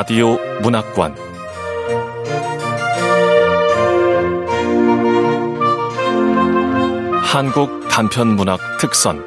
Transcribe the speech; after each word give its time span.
라디오 0.00 0.38
문학관 0.62 1.14
한국 7.22 7.86
단편 7.90 8.28
문학 8.28 8.58
특선 8.80 9.22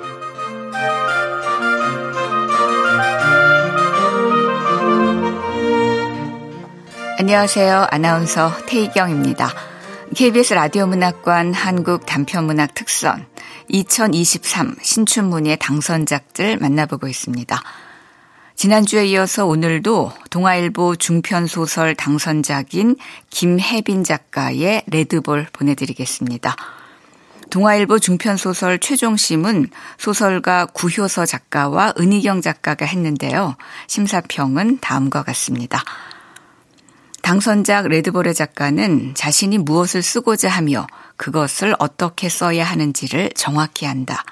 안녕하세요. 7.19 7.85
아나운서 7.91 8.51
태희경입니다. 8.65 9.49
KBS 10.15 10.55
라디오 10.55 10.87
문학관 10.87 11.53
한국 11.53 12.07
단편 12.07 12.45
문학 12.45 12.73
특선 12.73 13.27
2023 13.67 14.77
신춘문예 14.81 15.57
당선작들 15.57 16.57
만나보고 16.57 17.07
있습니다. 17.07 17.61
지난주에 18.55 19.07
이어서 19.07 19.45
오늘도 19.45 20.13
동아일보 20.29 20.95
중편소설 20.95 21.95
당선작인 21.95 22.95
김혜빈 23.29 24.03
작가의 24.03 24.83
레드볼 24.87 25.47
보내드리겠습니다. 25.51 26.55
동아일보 27.49 27.99
중편소설 27.99 28.79
최종심은 28.79 29.69
소설가 29.97 30.65
구효서 30.67 31.25
작가와 31.25 31.93
은희경 31.99 32.41
작가가 32.41 32.85
했는데요. 32.85 33.55
심사평은 33.87 34.79
다음과 34.79 35.23
같습니다. 35.23 35.83
당선작 37.21 37.87
레드볼의 37.87 38.33
작가는 38.33 39.13
자신이 39.15 39.57
무엇을 39.57 40.01
쓰고자 40.01 40.49
하며 40.49 40.87
그것을 41.15 41.75
어떻게 41.79 42.27
써야 42.27 42.65
하는지를 42.65 43.31
정확히 43.35 43.87
안다. 43.87 44.23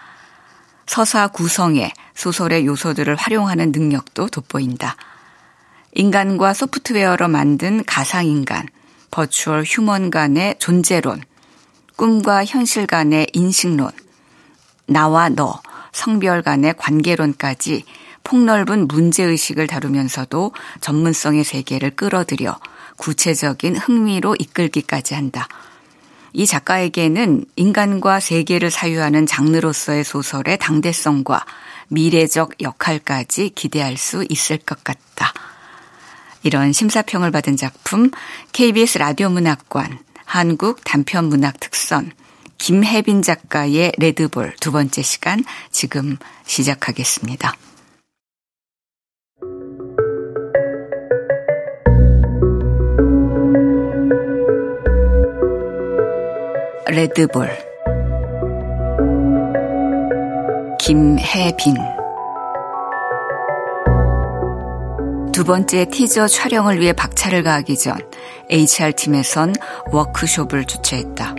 서사 0.92 1.30
구성에 1.30 1.94
소설의 2.16 2.66
요소들을 2.66 3.16
활용하는 3.16 3.72
능력도 3.72 4.28
돋보인다. 4.28 4.98
인간과 5.94 6.54
소프트웨어로 6.54 7.30
만든 7.30 7.86
가상인간, 7.86 8.68
버추얼 9.10 9.64
휴먼 9.66 10.12
간의 10.12 10.58
존재론, 10.60 11.22
꿈과 11.96 12.44
현실 12.44 12.88
간의 12.88 13.28
인식론, 13.32 13.92
나와 14.86 15.30
너, 15.30 15.62
성별 15.94 16.42
간의 16.42 16.74
관계론까지 16.76 17.86
폭넓은 18.26 18.90
문제의식을 18.90 19.68
다루면서도 19.68 20.52
전문성의 20.82 21.46
세계를 21.46 21.92
끌어들여 21.92 22.60
구체적인 22.98 23.78
흥미로 23.78 24.36
이끌기까지 24.38 25.14
한다. 25.14 25.48
이 26.34 26.46
작가에게는 26.46 27.46
인간과 27.56 28.20
세계를 28.20 28.72
사유하는 28.72 29.26
장르로서의 29.26 30.04
소설의 30.04 30.58
당대성과 30.60 31.46
미래적 31.90 32.62
역할까지 32.62 33.52
기대할 33.54 33.98
수 33.98 34.26
있을 34.30 34.58
것 34.58 34.84
같다. 34.84 35.34
이런 36.44 36.72
심사평을 36.72 37.32
받은 37.32 37.58
작품 37.58 38.10
KBS 38.54 38.98
라디오 38.98 39.30
문학관 39.30 40.00
한국 40.26 40.84
단편 40.84 41.26
문학 41.26 41.60
특선 41.60 42.12
김혜빈 42.58 43.22
작가의 43.22 43.92
레드볼 43.98 44.56
두 44.60 44.72
번째 44.72 45.02
시간 45.02 45.44
지금 45.72 46.18
시작하겠습니다. 46.46 47.56
레드볼 56.92 57.50
김혜빈 60.78 61.76
두 65.32 65.46
번째 65.46 65.86
티저 65.86 66.28
촬영을 66.28 66.82
위해 66.82 66.92
박차를 66.92 67.44
가하기 67.44 67.78
전 67.78 67.98
HR팀에선 68.50 69.54
워크숍을 69.92 70.66
주최했다. 70.66 71.36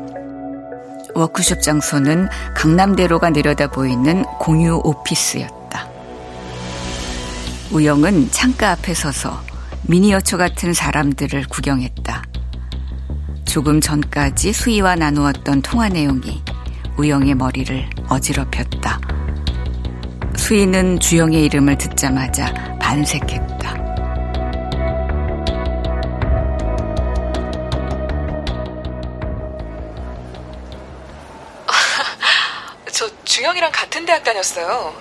워크숍 1.15 1.61
장소는 1.61 2.29
강남대로가 2.57 3.29
내려다 3.29 3.69
보이는 3.69 4.25
공유 4.39 4.81
오피스였다. 4.83 5.87
우영은 7.73 8.31
창가 8.31 8.71
앞에 8.71 8.95
서서 8.95 9.43
미니어처 9.83 10.39
같은 10.39 10.73
사람들을 10.73 11.45
구경했다. 11.51 12.32
조금 13.53 13.81
전까지 13.83 14.55
수희와 14.55 14.97
나누었던 14.97 15.61
통화 15.61 15.91
내용이 15.91 16.43
우영의 16.97 17.35
머리를 17.35 17.91
어지럽혔다. 18.09 18.99
수희는 20.39 20.99
주영의 20.99 21.45
이름을 21.45 21.77
듣자마자 21.77 22.51
반색했다. 22.81 23.69
저 32.91 33.07
주영이랑 33.25 33.71
같은 33.71 34.07
대학 34.07 34.25
다녔어요. 34.25 34.95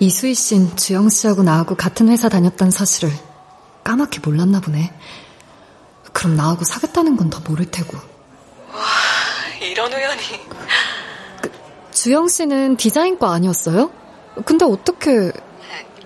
이수희 0.00 0.34
씨는 0.34 0.76
주영 0.76 1.08
씨하고 1.08 1.44
나하고 1.44 1.76
같은 1.76 2.10
회사 2.10 2.28
다녔다는 2.28 2.70
사실을 2.70 3.10
까맣게 3.84 4.20
몰랐나 4.22 4.60
보네. 4.60 4.92
그럼 6.12 6.36
나하고 6.36 6.64
사겠다는 6.64 7.16
건 7.16 7.30
더 7.30 7.40
모를 7.40 7.70
테고. 7.70 7.96
와, 8.72 8.80
이런 9.60 9.92
우연이. 9.92 10.20
그, 11.42 11.50
주영 11.92 12.28
씨는 12.28 12.76
디자인과 12.76 13.32
아니었어요? 13.32 13.90
근데 14.44 14.64
어떻게... 14.64 15.32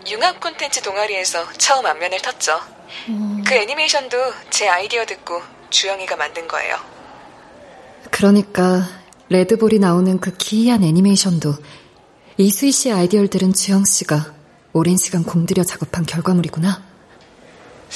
융합 0.07 0.41
콘텐츠 0.41 0.83
동아리에서 0.83 1.53
처음 1.55 1.87
안면을 1.87 2.19
텄죠. 2.19 2.61
음... 3.09 3.43
그 3.47 3.55
애니메이션도 3.55 4.17
제 4.51 4.69
아이디어 4.69 5.05
듣고 5.07 5.41
주영이가 5.71 6.17
만든 6.17 6.47
거예요. 6.47 6.77
그러니까 8.11 8.87
레드볼이 9.29 9.79
나오는 9.79 10.21
그 10.21 10.37
기이한 10.37 10.85
애니메이션도 10.85 11.55
이수희 12.37 12.71
씨의 12.73 12.95
아이디어들은 12.95 13.55
주영 13.55 13.85
씨가 13.85 14.35
오랜 14.73 14.97
시간 14.97 15.23
공들여 15.25 15.65
작업한 15.65 16.05
결과물이구나. 16.05 16.83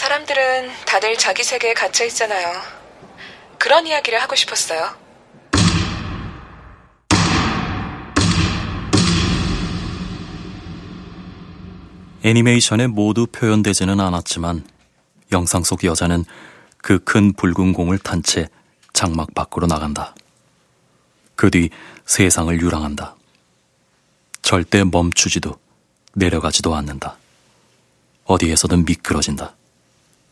사람들은 0.03 0.71
다들 0.87 1.17
자기 1.19 1.43
세계에 1.43 1.75
갇혀 1.75 2.05
있잖아요. 2.05 2.53
그런 3.59 3.85
이야기를 3.85 4.23
하고 4.23 4.37
싶었어요. 4.37 4.95
애니메이션에 12.23 12.87
모두 12.87 13.27
표현되지는 13.27 14.01
않았지만 14.01 14.67
영상 15.33 15.63
속 15.63 15.85
여자는 15.85 16.25
그 16.79 16.99
큰 17.05 17.33
붉은 17.33 17.73
공을 17.73 17.99
탄 17.99 18.23
채 18.23 18.49
장막 18.93 19.35
밖으로 19.35 19.67
나간다. 19.67 20.15
그 21.37 21.51
뒤 21.51 21.71
세상을 22.07 22.61
유랑한다. 22.61 23.17
절대 24.43 24.83
멈추지도 24.85 25.59
내려가지도 26.15 26.75
않는다. 26.75 27.17
어디에서든 28.25 28.85
미끄러진다. 28.85 29.55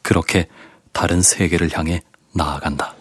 그렇게 0.07 0.47
다른 0.93 1.21
세계를 1.21 1.77
향해 1.77 2.01
나아간다. 2.33 2.95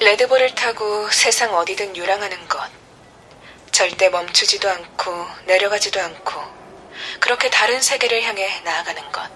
레드볼을 0.00 0.56
타고 0.56 1.08
세상 1.10 1.54
어디든 1.54 1.96
유랑하는 1.96 2.48
것. 2.48 2.68
절대 3.70 4.08
멈추지도 4.08 4.68
않고 4.68 5.12
내려가지도 5.46 6.00
않고 6.00 6.32
그렇게 7.20 7.48
다른 7.48 7.80
세계를 7.80 8.24
향해 8.24 8.60
나아가는 8.64 9.00
것. 9.12 9.30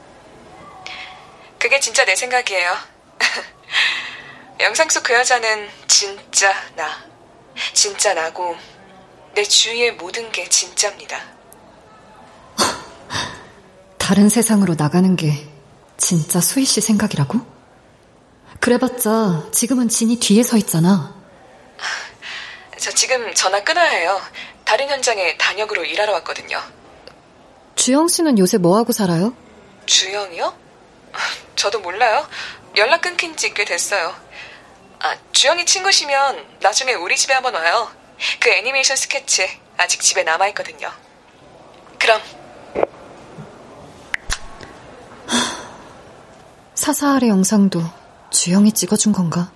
그게 1.61 1.79
진짜 1.79 2.05
내 2.05 2.17
생각이에요. 2.17 2.77
영상 4.59 4.89
속 4.89 5.05
그 5.05 5.15
여자는 5.15 5.69
진짜 5.87 6.53
나. 6.75 7.05
진짜 7.73 8.15
나고 8.15 8.57
내 9.37 9.45
주위의 9.45 9.93
모든 9.93 10.33
게 10.33 10.49
진짜입니다. 10.49 11.23
다른 13.97 14.29
세상으로 14.29 14.75
나가는 14.77 15.15
게 15.15 15.60
진짜 16.01 16.41
수희 16.41 16.65
씨 16.65 16.81
생각이라고? 16.81 17.39
그래봤자 18.59 19.51
지금은 19.53 19.89
진이 19.89 20.19
뒤에 20.19 20.43
서 20.43 20.57
있잖아. 20.57 21.15
저 22.79 22.91
지금 22.93 23.33
전화 23.35 23.63
끊어야 23.63 23.89
해요. 23.91 24.21
다른 24.65 24.89
현장에 24.89 25.37
단역으로 25.37 25.85
일하러 25.85 26.13
왔거든요. 26.15 26.61
주영 27.77 28.09
씨는 28.09 28.39
요새 28.39 28.57
뭐하고 28.59 28.93
살아요? 28.93 29.35
주영이요? 29.87 30.55
저도 31.57 31.81
몰라요. 31.81 32.27
연락 32.77 33.03
끊긴 33.03 33.37
지 33.37 33.53
꽤 33.53 33.65
됐어요. 33.65 34.15
아, 35.01 35.17
주영이 35.33 35.67
친구시면 35.67 36.47
나중에 36.61 36.95
우리 36.95 37.17
집에 37.17 37.35
한번 37.35 37.55
와요. 37.55 37.91
그 38.39 38.49
애니메이션 38.51 38.97
스케치 38.97 39.47
아직 39.77 40.01
집에 40.01 40.23
남아있거든요. 40.23 40.91
그럼 41.99 42.21
사사할의 46.81 47.29
영상도 47.29 47.83
주영이 48.31 48.73
찍어준 48.73 49.13
건가? 49.13 49.53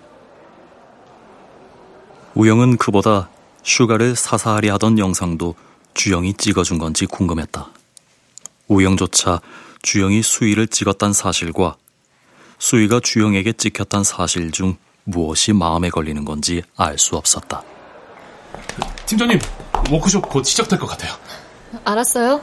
우영은 2.34 2.76
그보다 2.76 3.30
슈가를 3.62 4.14
사사하리 4.14 4.68
하던 4.68 4.98
영상도 4.98 5.54
주영이 5.94 6.34
찍어준 6.34 6.76
건지 6.76 7.06
궁금했다. 7.06 7.66
우영조차 8.68 9.40
주영이 9.80 10.20
수위를 10.20 10.66
찍었단 10.66 11.14
사실과 11.14 11.76
수위가 12.58 13.00
주영에게 13.00 13.54
찍혔단 13.54 14.04
사실 14.04 14.50
중 14.50 14.76
무엇이 15.04 15.54
마음에 15.54 15.88
걸리는 15.88 16.26
건지 16.26 16.62
알 16.76 16.98
수 16.98 17.16
없었다. 17.16 17.62
팀장님, 19.06 19.38
워크숍 19.90 20.28
곧 20.28 20.44
시작될 20.44 20.78
것 20.78 20.86
같아요. 20.88 21.14
알았어요. 21.86 22.42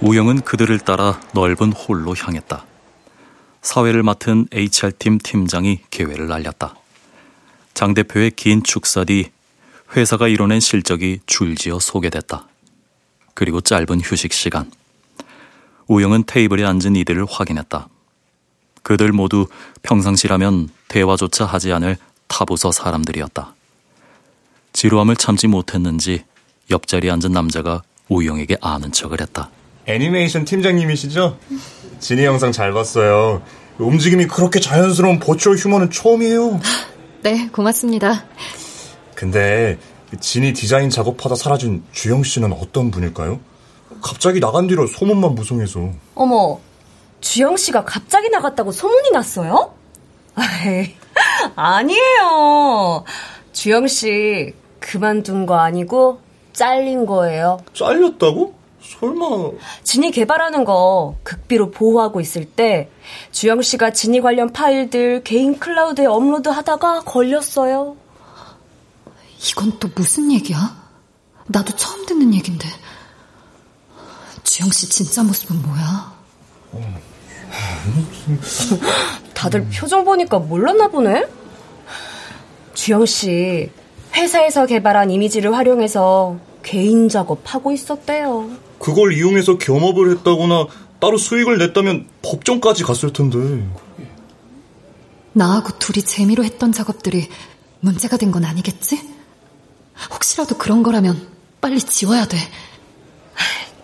우영은 0.00 0.42
그들을 0.42 0.78
따라 0.78 1.20
넓은 1.34 1.72
홀로 1.72 2.14
향했다. 2.14 2.64
사회를 3.62 4.04
맡은 4.04 4.46
HR팀 4.52 5.18
팀장이 5.18 5.80
계획을 5.90 6.30
알렸다. 6.30 6.76
장 7.74 7.94
대표의 7.94 8.30
긴 8.32 8.62
축사 8.62 9.02
뒤 9.02 9.30
회사가 9.96 10.28
이뤄낸 10.28 10.60
실적이 10.60 11.18
줄지어 11.26 11.80
소개됐다. 11.80 12.46
그리고 13.34 13.60
짧은 13.60 14.00
휴식 14.00 14.32
시간. 14.32 14.70
우영은 15.88 16.24
테이블에 16.26 16.64
앉은 16.64 16.94
이들을 16.94 17.26
확인했다. 17.28 17.88
그들 18.84 19.10
모두 19.12 19.48
평상시라면 19.82 20.68
대화조차 20.86 21.44
하지 21.44 21.72
않을 21.72 21.96
타부서 22.28 22.70
사람들이었다. 22.70 23.52
지루함을 24.72 25.16
참지 25.16 25.48
못했는지 25.48 26.24
옆자리에 26.70 27.10
앉은 27.10 27.32
남자가 27.32 27.82
우영에게 28.08 28.58
아는 28.60 28.92
척을 28.92 29.20
했다. 29.20 29.50
애니메이션 29.88 30.44
팀장님이시죠? 30.44 31.38
진이 31.98 32.24
영상 32.24 32.52
잘 32.52 32.72
봤어요. 32.72 33.42
움직임이 33.78 34.26
그렇게 34.26 34.60
자연스러운 34.60 35.18
버추얼 35.18 35.56
휴먼은 35.56 35.90
처음이에요. 35.90 36.60
네, 37.22 37.48
고맙습니다. 37.48 38.24
근데 39.14 39.78
진이 40.20 40.52
디자인 40.52 40.90
작업하다 40.90 41.34
사라진 41.36 41.82
주영 41.92 42.22
씨는 42.22 42.52
어떤 42.52 42.90
분일까요? 42.90 43.40
갑자기 44.02 44.40
나간 44.40 44.66
뒤로 44.66 44.86
소문만 44.86 45.34
무성해서. 45.34 45.90
어머, 46.14 46.58
주영 47.20 47.56
씨가 47.56 47.84
갑자기 47.84 48.28
나갔다고 48.28 48.72
소문이 48.72 49.10
났어요? 49.10 49.72
에이, 50.66 50.94
아니에요. 51.56 53.04
주영 53.52 53.88
씨 53.88 54.52
그만둔 54.80 55.46
거 55.46 55.56
아니고 55.56 56.20
잘린 56.52 57.06
거예요. 57.06 57.58
잘렸다고? 57.74 58.57
설마. 58.88 59.50
진이 59.82 60.10
개발하는 60.10 60.64
거 60.64 61.16
극비로 61.22 61.70
보호하고 61.70 62.20
있을 62.20 62.46
때 62.46 62.90
주영 63.30 63.60
씨가 63.60 63.92
진이 63.92 64.20
관련 64.20 64.52
파일들 64.52 65.22
개인 65.24 65.58
클라우드에 65.58 66.06
업로드 66.06 66.48
하다가 66.48 67.00
걸렸어요. 67.00 67.96
이건 69.50 69.78
또 69.78 69.88
무슨 69.94 70.32
얘기야? 70.32 70.76
나도 71.46 71.76
처음 71.76 72.06
듣는 72.06 72.34
얘긴데. 72.34 72.68
주영 74.42 74.70
씨 74.70 74.88
진짜 74.88 75.22
모습은 75.22 75.62
뭐야? 75.62 76.18
다들 79.34 79.68
표정 79.68 80.04
보니까 80.04 80.38
몰랐나 80.38 80.88
보네? 80.88 81.26
주영 82.74 83.06
씨, 83.06 83.70
회사에서 84.14 84.66
개발한 84.66 85.10
이미지를 85.10 85.54
활용해서 85.54 86.38
개인 86.62 87.08
작업하고 87.08 87.72
있었대요. 87.72 88.67
그걸 88.78 89.12
이용해서 89.14 89.58
겸업을 89.58 90.10
했다거나 90.12 90.66
따로 91.00 91.16
수익을 91.18 91.58
냈다면 91.58 92.06
법정까지 92.22 92.84
갔을 92.84 93.12
텐데. 93.12 93.38
나하고 95.32 95.78
둘이 95.78 96.02
재미로 96.04 96.44
했던 96.44 96.72
작업들이 96.72 97.28
문제가 97.80 98.16
된 98.16 98.30
건 98.32 98.44
아니겠지? 98.44 99.00
혹시라도 100.12 100.56
그런 100.56 100.82
거라면 100.82 101.28
빨리 101.60 101.80
지워야 101.80 102.26
돼. 102.26 102.36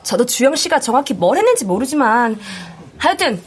저도 0.02 0.26
주영 0.26 0.54
씨가 0.56 0.80
정확히 0.80 1.14
뭘 1.14 1.38
했는지 1.38 1.64
모르지만 1.64 2.38
하여튼 2.98 3.40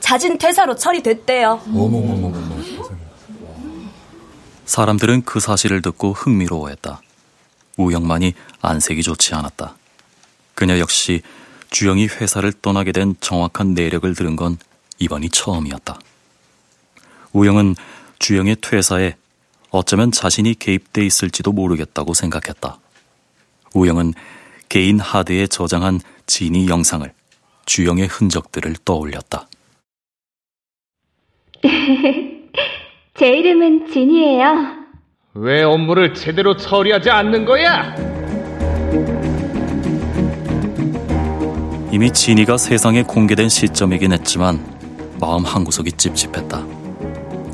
자진 0.00 0.38
퇴사로 0.38 0.76
처리됐대요. 0.76 1.62
어머머머머. 1.66 2.32
사람들은 4.66 5.22
그 5.24 5.40
사실을 5.40 5.82
듣고 5.82 6.12
흥미로워했다. 6.12 7.00
우영만이 7.76 8.34
안색이 8.62 9.02
좋지 9.02 9.34
않았다. 9.34 9.76
그녀 10.54 10.78
역시 10.78 11.22
주영이 11.70 12.06
회사를 12.06 12.52
떠나게 12.52 12.92
된 12.92 13.14
정확한 13.20 13.74
내력을 13.74 14.14
들은 14.14 14.36
건 14.36 14.58
이번이 14.98 15.30
처음이었다. 15.30 15.98
우영은 17.32 17.74
주영의 18.20 18.56
퇴사에 18.60 19.16
어쩌면 19.70 20.12
자신이 20.12 20.54
개입돼 20.54 21.04
있을지도 21.04 21.50
모르겠다고 21.52 22.14
생각했다. 22.14 22.78
우영은 23.74 24.14
개인 24.68 25.00
하드에 25.00 25.48
저장한 25.48 26.00
진이 26.26 26.68
영상을 26.68 27.12
주영의 27.66 28.06
흔적들을 28.06 28.76
떠올렸다. 28.84 29.48
제 33.14 33.28
이름은 33.28 33.90
진이에요. 33.90 34.84
왜 35.34 35.62
업무를 35.62 36.14
제대로 36.14 36.56
처리하지 36.56 37.10
않는 37.10 37.44
거야? 37.44 38.23
이미 41.94 42.10
진이가 42.12 42.58
세상에 42.58 43.04
공개된 43.04 43.48
시점이긴 43.48 44.12
했지만 44.14 44.58
마음 45.20 45.44
한구석이 45.44 45.92
찝찝했다. 45.92 46.58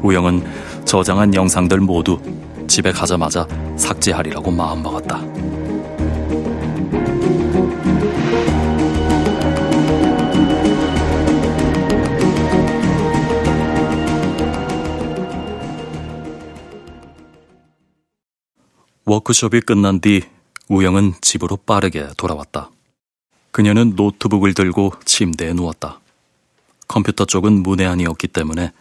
우영은 0.03 0.87
저장한 0.87 1.35
영상들 1.35 1.79
모두 1.81 2.19
집에 2.67 2.91
가자마자 2.91 3.47
삭제하리라고 3.77 4.51
마음먹었다. 4.51 5.23
워크숍이 19.05 19.61
끝난 19.61 20.01
뒤 20.01 20.23
우영은 20.71 21.13
집으로 21.21 21.59
빠르게 21.59 22.09
돌아왔다. 22.17 22.71
그녀는 23.51 23.95
노트북을 23.97 24.55
들고 24.55 24.93
침대에 25.05 25.53
누웠다. 25.53 26.01
컴퓨터 26.89 27.25
쪽은 27.25 27.63
문외한이었기 27.63 28.29
때문에 28.29 28.73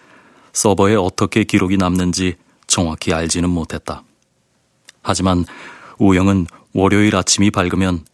서버에 0.53 0.95
어떻게 0.95 1.43
기록이 1.43 1.77
남는지 1.77 2.35
정확히 2.67 3.13
알지는 3.13 3.49
못했다. 3.49 4.03
하지만 5.01 5.45
우영은 5.97 6.47
월요일 6.73 7.15
아침이 7.15 7.51
밝으면 7.51 8.05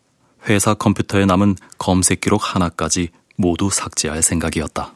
회사 0.48 0.74
컴퓨터에 0.74 1.26
남은 1.26 1.56
검색 1.78 2.22
기록 2.22 2.56
하나까지 2.56 3.10
모두 3.36 3.70
삭제할 3.70 4.22
생각이었다. 4.22 4.94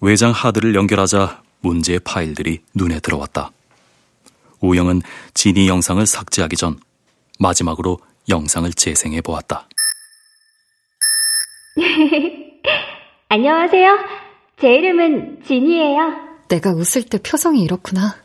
외장 0.00 0.32
하드를 0.32 0.74
연결하자 0.74 1.42
문제의 1.60 2.00
파일들이 2.00 2.60
눈에 2.74 3.00
들어왔다. 3.00 3.50
우영은 4.60 5.02
진이 5.34 5.68
영상을 5.68 6.04
삭제하기 6.06 6.56
전 6.56 6.78
마지막으로 7.38 7.98
영상을 8.28 8.72
재생해 8.74 9.20
보았다. 9.20 9.68
안녕하세요. 13.28 13.98
제 14.60 14.68
이름은 14.74 15.42
진이에요. 15.44 16.12
내가 16.48 16.70
웃을 16.72 17.02
때 17.04 17.18
표정이 17.18 17.62
이렇구나. 17.62 18.16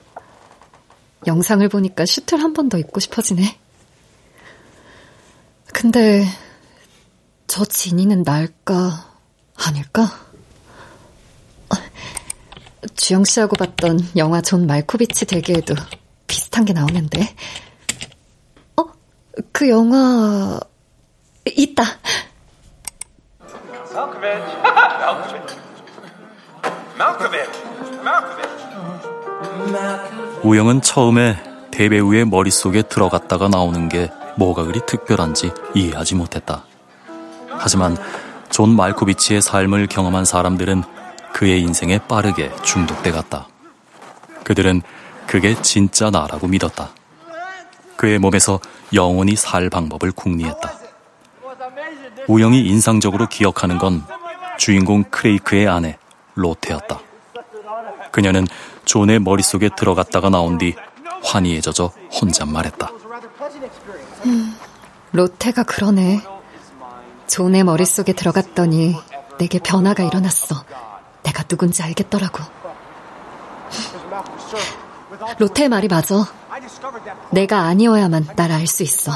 영상을 1.26 1.68
보니까 1.68 2.06
슈트를 2.06 2.44
한 2.44 2.54
번 2.54 2.70
더 2.70 2.78
입고 2.78 3.00
싶어지네. 3.00 3.58
근데 5.74 6.26
저 7.48 7.66
진이는 7.66 8.24
날까 8.24 9.16
아닐까? 9.56 10.08
주영 12.96 13.24
씨하고 13.26 13.56
봤던 13.56 14.00
영화 14.18 14.42
존 14.42 14.68
말코비치 14.68 15.26
되기에도 15.26 15.74
비슷한 16.28 16.66
게 16.66 16.74
나오는데. 16.74 17.36
어? 18.78 18.84
그 19.52 19.68
영화 19.70 20.60
있다. 21.46 21.84
우영은 30.44 30.82
처음에 30.82 31.42
대배우의 31.72 32.26
머릿속에 32.26 32.82
들어갔다가 32.82 33.48
나오는 33.48 33.88
게 33.88 34.12
뭐가 34.36 34.64
그리 34.64 34.82
특별한지 34.86 35.52
이해하지 35.76 36.16
못했다. 36.16 36.64
하지만 37.50 37.96
존 38.50 38.76
말코비치의 38.76 39.42
삶을 39.42 39.88
경험한 39.88 40.26
사람들은 40.26 40.84
그의 41.34 41.62
인생에 41.62 42.00
빠르게 42.08 42.52
중독돼 42.64 43.12
갔다. 43.12 43.48
그들은 44.44 44.82
그게 45.28 45.56
진짜 45.62 46.10
나라고 46.10 46.48
믿었다. 46.48 46.90
그의 47.96 48.18
몸에서 48.18 48.60
영원히 48.94 49.36
살 49.36 49.70
방법을 49.70 50.12
궁리했다. 50.12 50.79
우영이 52.30 52.60
인상적으로 52.62 53.26
기억하는 53.28 53.80
건 53.80 54.04
주인공 54.60 55.04
크레이그의 55.06 55.68
아내 55.68 55.98
로테였다. 56.36 57.00
그녀는 58.12 58.46
존의 58.86 59.20
머릿속에 59.20 59.70
들어갔다가 59.76 60.30
나온 60.30 60.60
뒤 60.60 60.76
환희에 61.24 61.60
젖어 61.62 61.88
혼잣말했다. 62.22 62.88
음, 64.26 64.56
로테가 65.12 65.64
그러네. 65.64 66.22
존의 67.26 67.64
머릿속에 67.64 68.14
들어갔더니 68.14 68.96
내게 69.40 69.58
변화가 69.58 70.04
일어났어. 70.04 70.64
내가 71.24 71.42
누군지 71.44 71.82
알겠더라고. 71.82 72.44
로테의 75.40 75.70
말이 75.70 75.88
맞아. 75.88 76.26
내가 77.32 77.62
아니어야만 77.62 78.28
날 78.36 78.52
알 78.52 78.68
수 78.68 78.84
있어. 78.84 79.12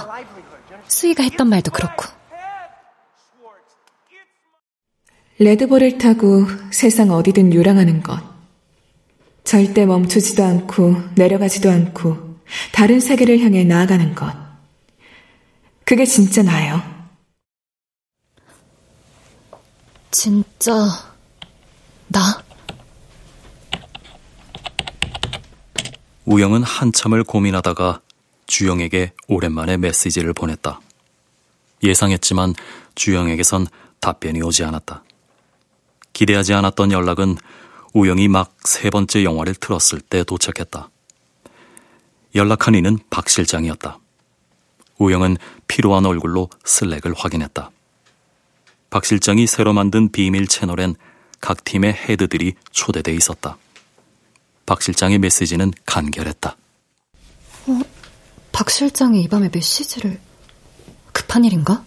수희가 0.88 1.22
했던 1.22 1.48
말도 1.50 1.70
그렇고. 1.72 2.06
레드볼을 5.44 5.98
타고 5.98 6.46
세상 6.72 7.12
어디든 7.12 7.54
유랑하는 7.54 8.02
것. 8.02 8.22
절대 9.44 9.86
멈추지도 9.86 10.42
않고 10.42 10.96
내려가지도 11.16 11.70
않고 11.70 12.40
다른 12.72 13.02
세계를 13.02 13.40
향해 13.42 13.66
나아가는 13.66 14.16
것. 14.16 14.34
그게 15.84 16.06
진짜 16.06 16.44
나예요. 16.44 16.82
진짜 20.12 20.72
나? 22.08 22.42
우영은 26.26 26.64
한참을 26.64 27.26
고민하다가 27.26 28.00
주영에게 28.46 29.12
오랜만에 29.28 29.76
메시지를 29.76 30.32
보냈다. 30.32 30.80
예상했지만 31.84 32.54
주영에게선 32.96 33.68
답변이 34.00 34.42
오지 34.42 34.64
않았다. 34.64 35.04
기대하지 36.14 36.54
않았던 36.54 36.92
연락은 36.92 37.38
우영이 37.94 38.28
막 38.28 38.54
세 38.66 38.90
번째 38.90 39.24
영화를 39.24 39.56
틀었을 39.56 40.02
때 40.02 40.24
도착했다. 40.24 40.90
연락한 42.34 42.76
이는 42.76 42.98
박 43.10 43.30
실장이었다. 43.30 44.00
우영은 44.98 45.38
피로한 45.68 46.06
얼굴로 46.06 46.50
슬랙을 46.66 47.14
확인했다. 47.16 47.70
박 48.90 49.06
실장이 49.06 49.48
새로 49.48 49.74
만든 49.74 50.12
비밀 50.12 50.48
채널엔 50.48 50.96
각 51.40 51.64
팀의 51.64 51.94
헤드들이 51.94 52.54
초대돼 52.72 53.14
있었다. 53.14 53.58
박 54.66 54.82
실장의 54.82 55.20
메시지는 55.20 55.72
간결했다. 55.86 56.56
어, 57.68 57.80
박 58.52 58.70
실장이 58.70 59.22
이 59.24 59.28
밤에 59.28 59.50
메시지를 59.54 60.20
급한 61.12 61.44
일인가? 61.44 61.86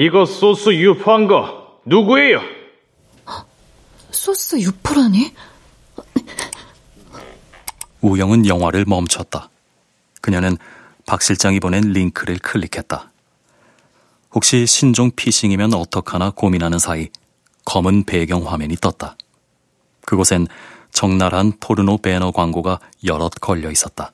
이거 0.00 0.24
소스 0.24 0.72
유포한 0.74 1.26
거 1.26 1.80
누구예요? 1.84 2.40
소스 4.12 4.56
유포라니? 4.60 5.34
우영은 8.00 8.46
영화를 8.46 8.84
멈췄다. 8.86 9.50
그녀는 10.20 10.56
박 11.04 11.20
실장이 11.20 11.58
보낸 11.58 11.82
링크를 11.92 12.38
클릭했다. 12.38 13.10
혹시 14.30 14.66
신종 14.66 15.10
피싱이면 15.10 15.74
어떡하나 15.74 16.30
고민하는 16.30 16.78
사이 16.78 17.08
검은 17.64 18.04
배경 18.04 18.46
화면이 18.46 18.76
떴다. 18.76 19.16
그곳엔 20.02 20.46
적나라한 20.92 21.54
포르노 21.58 21.98
배너 21.98 22.30
광고가 22.30 22.78
여럿 23.04 23.32
걸려 23.40 23.68
있었다. 23.72 24.12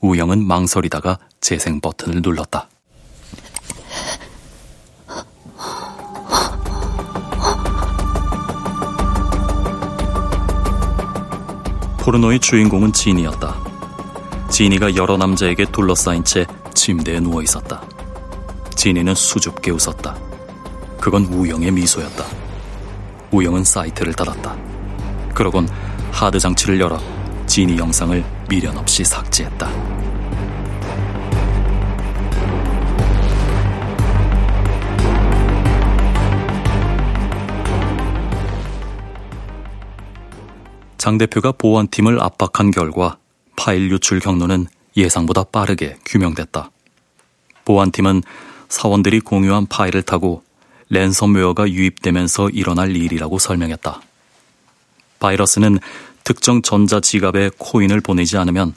우영은 0.00 0.42
망설이다가 0.42 1.18
재생 1.42 1.82
버튼을 1.82 2.22
눌렀다. 2.22 2.70
포르노의 12.10 12.40
주인공은 12.40 12.92
진이었다. 12.92 13.56
진이가 14.50 14.96
여러 14.96 15.16
남자에게 15.16 15.64
둘러싸인 15.66 16.24
채 16.24 16.44
침대에 16.74 17.20
누워 17.20 17.40
있었다. 17.40 17.80
진이는 18.74 19.14
수줍게 19.14 19.70
웃었다. 19.70 20.16
그건 21.00 21.26
우영의 21.26 21.70
미소였다. 21.70 22.24
우영은 23.30 23.62
사이트를 23.62 24.12
닫았다. 24.14 24.56
그러곤 25.34 25.68
하드 26.10 26.40
장치를 26.40 26.80
열어 26.80 26.98
진이 27.46 27.78
영상을 27.78 28.24
미련 28.48 28.76
없이 28.76 29.04
삭제했다. 29.04 30.09
장 41.00 41.16
대표가 41.16 41.52
보안팀을 41.52 42.20
압박한 42.20 42.72
결과 42.72 43.16
파일 43.56 43.90
유출 43.90 44.20
경로는 44.20 44.66
예상보다 44.98 45.44
빠르게 45.44 45.96
규명됐다. 46.04 46.70
보안팀은 47.64 48.22
사원들이 48.68 49.20
공유한 49.20 49.64
파일을 49.64 50.02
타고 50.02 50.44
랜섬웨어가 50.90 51.70
유입되면서 51.70 52.50
일어날 52.50 52.94
일이라고 52.94 53.38
설명했다. 53.38 53.98
바이러스는 55.20 55.78
특정 56.22 56.60
전자 56.60 57.00
지갑에 57.00 57.52
코인을 57.56 58.02
보내지 58.02 58.36
않으면 58.36 58.74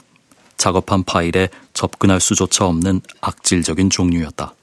작업한 0.56 1.04
파일에 1.04 1.50
접근할 1.74 2.20
수조차 2.22 2.64
없는 2.64 3.02
악질적인 3.20 3.90
종류였다. 3.90 4.54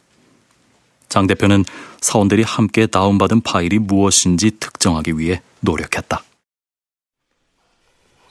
장 1.09 1.27
대표는 1.27 1.63
사원들이 2.01 2.41
함께 2.41 2.87
다운받은 2.87 3.41
파일이 3.41 3.77
무엇인지 3.77 4.49
특정하기 4.59 5.19
위해 5.19 5.43
노력했다. 5.59 6.23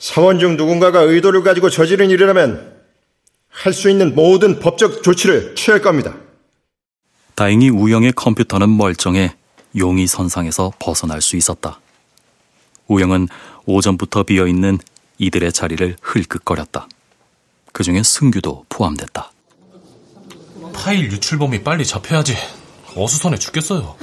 사원 0.01 0.39
중 0.39 0.57
누군가가 0.57 1.01
의도를 1.03 1.43
가지고 1.43 1.71
저지른 1.71 2.11
일이라면 2.11 2.81
할 3.51 3.73
수 3.75 3.91
있는 3.91 4.15
모든 4.15 4.59
법적 4.59 5.03
조치를 5.03 5.55
취할 5.55 5.83
겁니다. 5.83 6.17
다행히 7.35 7.69
우영의 7.69 8.13
컴퓨터는 8.13 8.75
멀쩡해 8.77 9.35
용의 9.77 10.07
선상에서 10.07 10.73
벗어날 10.79 11.21
수 11.21 11.37
있었다. 11.37 11.79
우영은 12.89 13.29
오전부터 13.67 14.23
비어있는 14.23 14.79
이들의 15.19 15.53
자리를 15.53 15.97
흘끗거렸다. 16.01 16.89
그 17.73 17.85
중에 17.85 18.03
승규도 18.03 18.65
포함됐다. 18.69 19.31
파일 20.73 21.13
유출범이 21.13 21.63
빨리 21.63 21.85
잡혀야지. 21.85 22.35
어수선해 22.97 23.37
죽겠어요. 23.39 23.97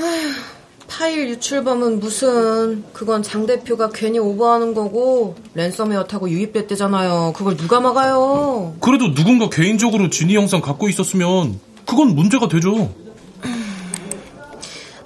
파일 0.88 1.30
유출범은 1.30 2.00
무슨 2.00 2.84
그건 2.94 3.22
장 3.22 3.46
대표가 3.46 3.90
괜히 3.94 4.20
오버하는 4.20 4.74
거고 4.74 5.36
랜섬웨어 5.54 6.06
타고 6.06 6.30
유입됐대잖아요. 6.30 7.34
그걸 7.36 7.58
누가 7.58 7.80
막아요? 7.80 8.76
그래도 8.80 9.14
누군가 9.14 9.50
개인적으로 9.50 10.10
진이 10.10 10.34
영상 10.36 10.62
갖고 10.62 10.88
있었으면 10.90 11.60
그건 11.86 12.16
문제가 12.16 12.48
되죠. 12.48 12.94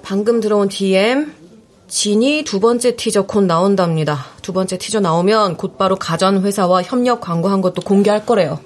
방금 0.02 0.40
들어온 0.40 0.68
DM 0.68 1.32
진이 1.88 2.44
두 2.44 2.58
번째 2.58 2.96
티저 2.96 3.22
곧 3.26 3.42
나온답니다. 3.42 4.26
두 4.40 4.52
번째 4.52 4.78
티저 4.78 5.00
나오면 5.00 5.56
곧바로 5.56 5.96
가전 5.96 6.42
회사와 6.42 6.82
협력 6.82 7.20
광고한 7.20 7.60
것도 7.60 7.82
공개할 7.82 8.24
거래요. 8.24 8.60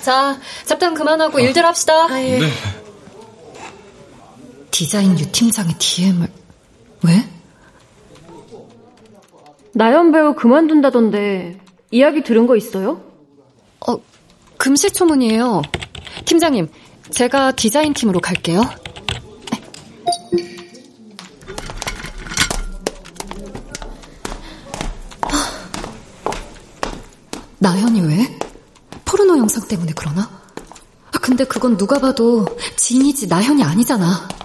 자, 0.00 0.38
잡담 0.64 0.94
그만하고 0.94 1.38
어. 1.38 1.40
일들 1.40 1.64
합시다. 1.66 2.06
아, 2.08 2.22
예. 2.22 2.38
네. 2.38 2.48
디자인 4.76 5.18
유 5.18 5.32
팀장의 5.32 5.74
DM을 5.78 6.28
왜? 7.02 7.26
나연 9.72 10.12
배우 10.12 10.34
그만둔다던데 10.34 11.58
이야기 11.90 12.22
들은 12.22 12.46
거 12.46 12.56
있어요? 12.56 13.00
어, 13.88 13.96
금시초문이에요. 14.58 15.62
팀장님, 16.26 16.68
제가 17.08 17.52
디자인 17.52 17.94
팀으로 17.94 18.20
갈게요. 18.20 18.60
나연이 27.58 28.02
왜? 28.02 28.38
포르노 29.06 29.38
영상 29.38 29.66
때문에 29.66 29.92
그러나? 29.96 30.42
아, 31.12 31.18
근데 31.22 31.44
그건 31.44 31.78
누가 31.78 31.98
봐도 31.98 32.44
진이지 32.76 33.28
나연이 33.28 33.64
아니잖아. 33.64 34.35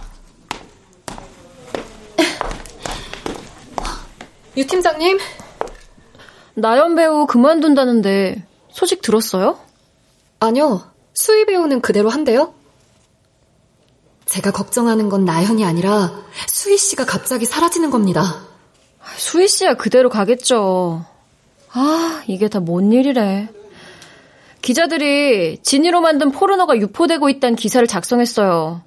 유 4.57 4.67
팀장님? 4.67 5.17
나연 6.55 6.95
배우 6.95 7.25
그만둔다는데 7.25 8.45
소식 8.69 9.01
들었어요? 9.01 9.59
아니요. 10.39 10.81
수희 11.13 11.45
배우는 11.45 11.81
그대로 11.81 12.09
한대요. 12.09 12.53
제가 14.25 14.51
걱정하는 14.51 15.09
건 15.09 15.25
나연이 15.25 15.65
아니라 15.65 16.21
수희 16.47 16.77
씨가 16.77 17.05
갑자기 17.05 17.45
사라지는 17.45 17.89
겁니다. 17.89 18.43
수희 19.17 19.47
씨야 19.47 19.73
그대로 19.75 20.09
가겠죠. 20.09 21.05
아, 21.73 22.23
이게 22.27 22.47
다 22.47 22.59
뭔 22.59 22.91
일이래. 22.91 23.49
기자들이 24.61 25.59
진이로 25.63 26.01
만든 26.01 26.31
포르노가 26.31 26.77
유포되고 26.77 27.29
있다는 27.29 27.55
기사를 27.55 27.85
작성했어요. 27.87 28.83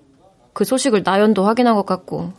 그 0.53 0.65
소식을 0.65 1.03
나연도 1.05 1.45
확인한 1.45 1.75
것 1.75 1.85
같고. 1.85 2.33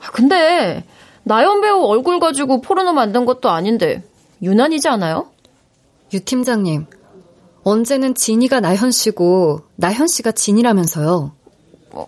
아, 0.00 0.10
근데 0.12 0.84
나연 1.28 1.60
배우 1.60 1.84
얼굴 1.84 2.20
가지고 2.20 2.62
포르노 2.62 2.94
만든 2.94 3.26
것도 3.26 3.50
아닌데 3.50 4.02
유난이지 4.40 4.88
않아요? 4.88 5.30
유 6.14 6.24
팀장님, 6.24 6.86
언제는 7.64 8.14
진이가 8.14 8.60
나현 8.60 8.90
씨고 8.90 9.60
나현 9.76 10.08
씨가 10.08 10.32
진이라면서요. 10.32 11.32
어, 11.90 12.06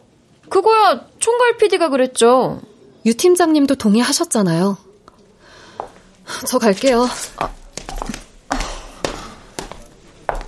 그거야 0.49 1.05
총괄 1.19 1.59
PD가 1.59 1.91
그랬죠. 1.91 2.63
유 3.05 3.15
팀장님도 3.15 3.75
동의하셨잖아요. 3.75 4.79
저 6.47 6.59
갈게요. 6.59 7.07
아. 7.37 7.51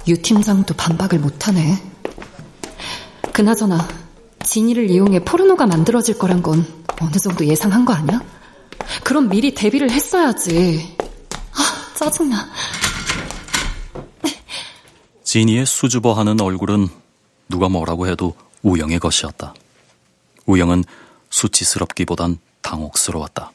유 0.09 0.23
팀장도 0.23 0.75
반박을 0.75 1.19
못하네. 1.19 1.76
그나저나 3.35 3.87
진이를 4.43 4.88
이용해 4.88 5.25
포르노가 5.25 5.67
만들어질 5.67 6.17
거란 6.17 6.43
건 6.43 6.64
어느 7.02 7.12
정도 7.19 7.45
예상한 7.47 7.85
거 7.85 7.93
아니야? 7.93 8.21
그럼 9.04 9.28
미리 9.28 9.54
대비를 9.54 9.90
했어야지. 9.90 10.96
아, 11.52 11.94
짜증나. 11.94 12.50
진이의 15.25 15.66
수줍어하는 15.66 16.40
얼굴은 16.40 16.88
누가 17.49 17.68
뭐라고 17.68 18.06
해도 18.06 18.34
우영의 18.62 18.99
것이었다. 18.99 19.54
우영은 20.46 20.84
수치스럽기보단 21.30 22.38
당혹스러웠다. 22.61 23.52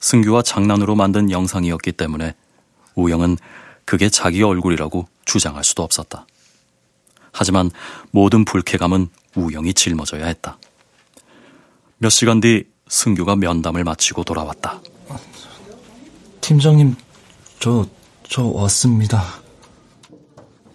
승규와 0.00 0.42
장난으로 0.42 0.94
만든 0.94 1.30
영상이었기 1.30 1.92
때문에 1.92 2.34
우영은 2.94 3.38
그게 3.84 4.08
자기 4.08 4.42
얼굴이라고 4.42 5.08
주장할 5.24 5.64
수도 5.64 5.82
없었다. 5.82 6.26
하지만 7.32 7.70
모든 8.10 8.44
불쾌감은 8.44 9.08
우영이 9.36 9.74
짊어져야 9.74 10.26
했다. 10.26 10.58
몇 11.98 12.08
시간 12.08 12.40
뒤 12.40 12.64
승규가 12.90 13.36
면담을 13.36 13.84
마치고 13.84 14.24
돌아왔다. 14.24 14.80
팀장님, 16.40 16.96
저, 17.60 17.86
저 18.28 18.44
왔습니다. 18.44 19.40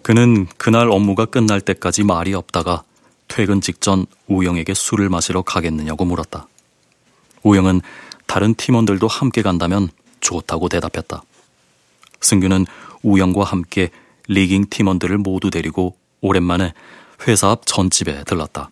그는 0.02 0.46
그날 0.56 0.90
업무가 0.90 1.26
끝날 1.26 1.60
때까지 1.60 2.04
말이 2.04 2.32
없다가 2.32 2.82
퇴근 3.28 3.60
직전 3.60 4.06
우영에게 4.28 4.72
술을 4.72 5.08
마시러 5.10 5.42
가겠느냐고 5.42 6.04
물었다. 6.04 6.48
우영은 7.42 7.82
다른 8.26 8.54
팀원들도 8.54 9.06
함께 9.06 9.42
간다면 9.42 9.88
좋다고 10.20 10.68
대답했다. 10.68 11.22
승규는 12.20 12.66
우영과 13.02 13.44
함께 13.44 13.90
리깅 14.28 14.66
팀원들을 14.70 15.18
모두 15.18 15.50
데리고 15.50 15.96
오랜만에 16.22 16.72
회사 17.28 17.50
앞 17.50 17.66
전집에 17.66 18.24
들렀다. 18.24 18.70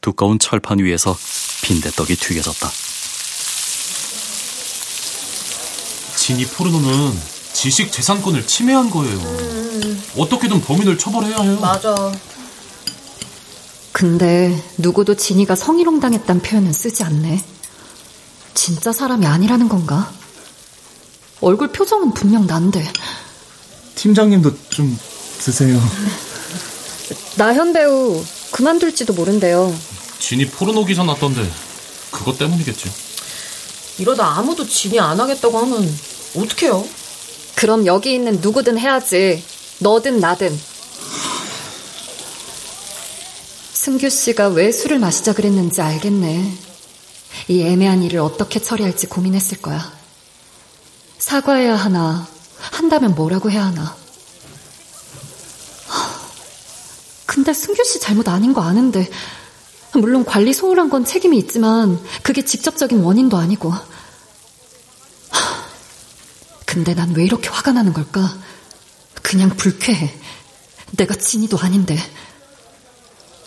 두꺼운 0.00 0.38
철판 0.38 0.80
위에서 0.80 1.14
빈대떡이 1.62 2.16
튀겨졌다. 2.16 2.70
진이 6.16 6.46
포르노는 6.46 7.18
지식 7.52 7.90
재산권을 7.92 8.46
침해한 8.46 8.90
거예요. 8.90 9.16
음. 9.18 10.02
어떻게든 10.16 10.60
범인을 10.60 10.98
처벌해야 10.98 11.38
해요. 11.40 11.58
맞아. 11.60 12.12
근데 13.92 14.62
누구도 14.78 15.16
진이가 15.16 15.54
성희롱당했단 15.54 16.40
표현은 16.42 16.72
쓰지 16.72 17.04
않네. 17.04 17.44
진짜 18.54 18.92
사람이 18.92 19.26
아니라는 19.26 19.68
건가? 19.68 20.12
얼굴 21.40 21.72
표정은 21.72 22.12
분명 22.14 22.46
난데. 22.46 22.92
팀장님도 23.94 24.56
좀 24.70 24.98
드세요. 25.38 25.80
나현 27.36 27.72
배우 27.72 28.24
그만둘지도 28.52 29.12
모른대요. 29.12 29.74
진이 30.22 30.46
포르노 30.50 30.84
기사 30.84 31.02
났던데 31.02 31.50
그것 32.12 32.38
때문이겠지. 32.38 32.88
이러다 33.98 34.38
아무도 34.38 34.64
진이 34.64 35.00
안 35.00 35.18
하겠다고 35.18 35.58
하면 35.58 35.98
어떡해요? 36.36 36.86
그럼 37.56 37.86
여기 37.86 38.14
있는 38.14 38.40
누구든 38.40 38.78
해야지. 38.78 39.42
너든 39.80 40.20
나든. 40.20 40.56
승규 43.72 44.08
씨가 44.10 44.48
왜 44.48 44.70
술을 44.70 45.00
마시자 45.00 45.32
그랬는지 45.32 45.82
알겠네. 45.82 46.56
이 47.48 47.62
애매한 47.62 48.04
일을 48.04 48.20
어떻게 48.20 48.60
처리할지 48.60 49.08
고민했을 49.08 49.60
거야. 49.60 49.92
사과해야 51.18 51.74
하나, 51.74 52.28
한다면 52.58 53.16
뭐라고 53.16 53.50
해야 53.50 53.64
하나. 53.64 53.96
근데 57.26 57.52
승규 57.52 57.82
씨 57.82 57.98
잘못 57.98 58.28
아닌 58.28 58.52
거 58.52 58.62
아는데, 58.62 59.10
물론 59.94 60.24
관리 60.24 60.52
소홀한 60.52 60.88
건 60.88 61.04
책임이 61.04 61.36
있지만, 61.38 62.02
그게 62.22 62.44
직접적인 62.44 63.00
원인도 63.00 63.36
아니고. 63.36 63.72
근데 66.66 66.94
난 66.94 67.12
왜 67.12 67.24
이렇게 67.24 67.48
화가 67.50 67.72
나는 67.72 67.92
걸까? 67.92 68.34
그냥 69.20 69.50
불쾌해. 69.50 70.18
내가 70.92 71.14
진이도 71.14 71.58
아닌데. 71.58 71.98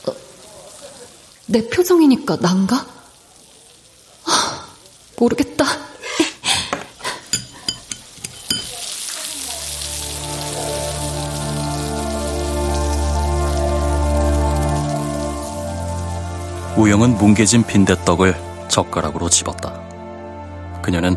어, 0.07 0.13
내 1.47 1.67
표정이니까 1.67 2.37
난가? 2.37 2.85
모르겠다. 5.17 5.65
우영은 16.77 17.17
뭉개진 17.17 17.63
빈대떡을 17.63 18.35
젓가락으로 18.67 19.29
집었다. 19.29 19.81
그녀는 20.81 21.15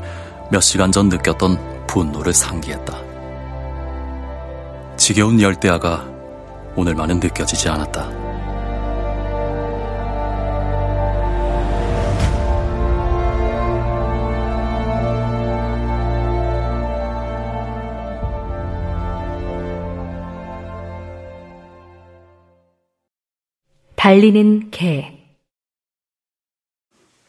몇 0.52 0.60
시간 0.60 0.92
전 0.92 1.08
느꼈던 1.08 1.86
분노를 1.88 2.32
상기했다. 2.32 2.96
지겨운 4.96 5.40
열대야가 5.40 6.06
오늘만은 6.76 7.18
느껴지지 7.18 7.68
않았다. 7.68 8.28
달리는 23.96 24.70
개 24.70 25.17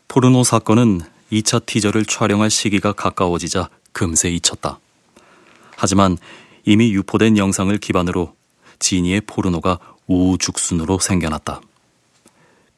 포르노 0.10 0.44
사건은 0.44 1.02
2차 1.32 1.68
티저를 1.68 2.04
촬영할 2.04 2.50
시기가 2.50 2.94
가까워지자 2.94 3.70
금세 3.92 4.32
잊혔다. 4.32 4.80
하지만 5.78 6.18
이미 6.66 6.92
유포된 6.94 7.38
영상을 7.38 7.78
기반으로 7.78 8.34
지니의 8.80 9.22
포르노가 9.28 9.78
우후죽순으로 10.08 10.98
생겨났다. 10.98 11.62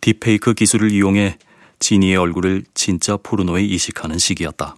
딥페이크 0.01 0.55
기술을 0.55 0.91
이용해 0.91 1.37
지니의 1.79 2.17
얼굴을 2.17 2.65
진짜 2.73 3.15
포르노에 3.15 3.63
이식하는 3.63 4.17
시기였다. 4.17 4.75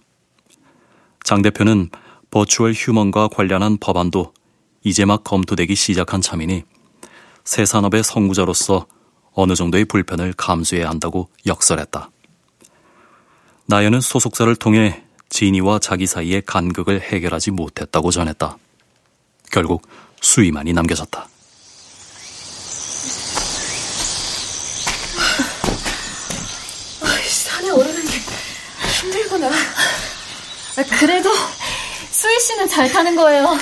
장 1.24 1.42
대표는 1.42 1.90
버추얼 2.30 2.72
휴먼과 2.72 3.28
관련한 3.28 3.78
법안도 3.78 4.32
이제 4.84 5.04
막 5.04 5.24
검토되기 5.24 5.74
시작한 5.74 6.20
참이니 6.20 6.62
새 7.42 7.64
산업의 7.64 8.04
선구자로서 8.04 8.86
어느 9.32 9.56
정도의 9.56 9.86
불편을 9.86 10.34
감수해야 10.36 10.88
한다고 10.88 11.28
역설했다. 11.46 12.10
나연은 13.66 14.00
소속사를 14.00 14.54
통해 14.56 15.02
지니와 15.30 15.78
자기 15.78 16.06
사이의 16.06 16.42
간극을 16.46 17.00
해결하지 17.00 17.50
못했다고 17.50 18.10
전했다. 18.10 18.58
결국 19.50 19.82
수위만이 20.20 20.72
남겨졌다. 20.72 21.28
산에 27.28 27.70
오르는 27.70 28.04
게 28.06 28.20
힘들구나. 29.00 29.50
그래도 30.98 31.30
수희 32.10 32.40
씨는 32.40 32.68
잘 32.68 32.90
타는 32.90 33.16
거예요. 33.16 33.56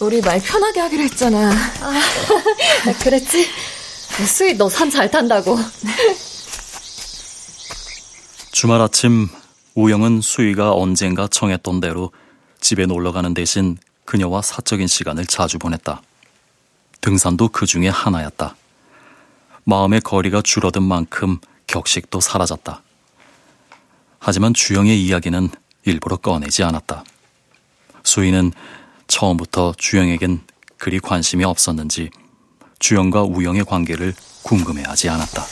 우리 0.00 0.20
말 0.20 0.40
편하게 0.40 0.80
하기로 0.80 1.02
했잖아. 1.04 1.50
아, 1.80 2.02
그랬지? 3.02 3.48
수희 4.26 4.54
너 4.54 4.68
산 4.68 4.90
잘 4.90 5.10
탄다고. 5.10 5.58
주말 8.60 8.80
아침 8.80 9.28
우영은 9.76 10.20
수희가 10.20 10.72
언젠가 10.72 11.28
청했던 11.28 11.78
대로 11.78 12.10
집에 12.60 12.86
놀러 12.86 13.12
가는 13.12 13.32
대신 13.32 13.78
그녀와 14.04 14.42
사적인 14.42 14.88
시간을 14.88 15.26
자주 15.26 15.60
보냈다. 15.60 16.02
등산도 17.00 17.50
그 17.50 17.66
중에 17.66 17.86
하나였다. 17.86 18.56
마음의 19.62 20.00
거리가 20.00 20.42
줄어든 20.42 20.82
만큼 20.82 21.38
격식도 21.68 22.18
사라졌다. 22.18 22.82
하지만 24.18 24.52
주영의 24.54 25.04
이야기는 25.04 25.50
일부러 25.84 26.16
꺼내지 26.16 26.64
않았다. 26.64 27.04
수희는 28.02 28.50
처음부터 29.06 29.74
주영에겐 29.78 30.40
그리 30.78 30.98
관심이 30.98 31.44
없었는지 31.44 32.10
주영과 32.80 33.22
우영의 33.22 33.66
관계를 33.66 34.16
궁금해하지 34.42 35.10
않았다. 35.10 35.46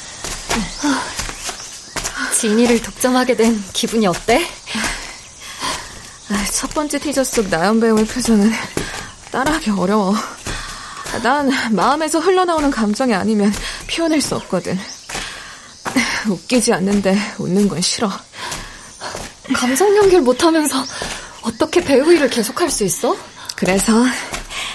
진이를 2.37 2.83
독점하게 2.83 3.35
된 3.35 3.65
기분이 3.73 4.07
어때? 4.07 4.47
아, 6.29 6.45
첫 6.53 6.69
번째 6.75 6.99
티저 6.99 7.25
속 7.25 7.49
나연 7.49 7.81
배우의 7.81 8.05
표정은 8.05 8.53
따라하기 9.31 9.71
어려워. 9.71 10.15
난 11.23 11.51
마음에서 11.71 12.21
흘러나오는 12.21 12.71
감정이 12.71 13.15
아니면 13.15 13.51
표현할 13.91 14.21
수 14.21 14.37
없거든. 14.37 14.79
웃기지 16.29 16.75
않는데 16.75 17.17
웃는 17.39 17.69
건 17.69 17.81
싫어. 17.81 18.11
감성 19.55 19.97
연기를 19.97 20.21
못하면서 20.21 20.85
어떻게 21.41 21.83
배우 21.83 22.13
일을 22.13 22.29
계속할 22.29 22.71
수 22.71 22.85
있어? 22.85 23.17
그래서 23.55 24.05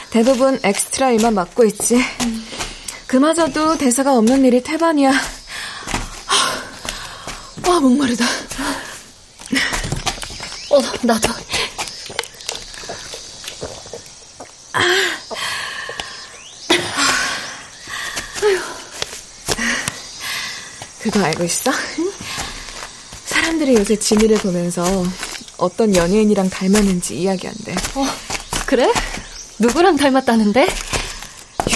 대부분 0.10 0.60
엑스트라 0.64 1.12
일만 1.12 1.36
맡고 1.36 1.66
있지. 1.66 2.04
그마저도 3.06 3.78
대사가 3.78 4.18
없는 4.18 4.46
일이 4.46 4.64
태반이야. 4.64 5.12
와, 7.68 7.80
목마르다. 7.80 8.26
어, 10.70 10.82
나도. 11.04 11.30
그거 21.00 21.24
알고 21.24 21.44
있어? 21.46 21.72
사람들이 23.26 23.76
요새 23.76 23.96
지미를 23.96 24.38
보면서 24.38 24.84
어떤 25.58 25.96
연예인이랑 25.96 26.50
닮았는지 26.50 27.20
이야기한대. 27.20 27.74
어, 27.96 28.06
그래? 28.66 28.92
누구랑 29.60 29.98
닮았다는데? 29.98 30.68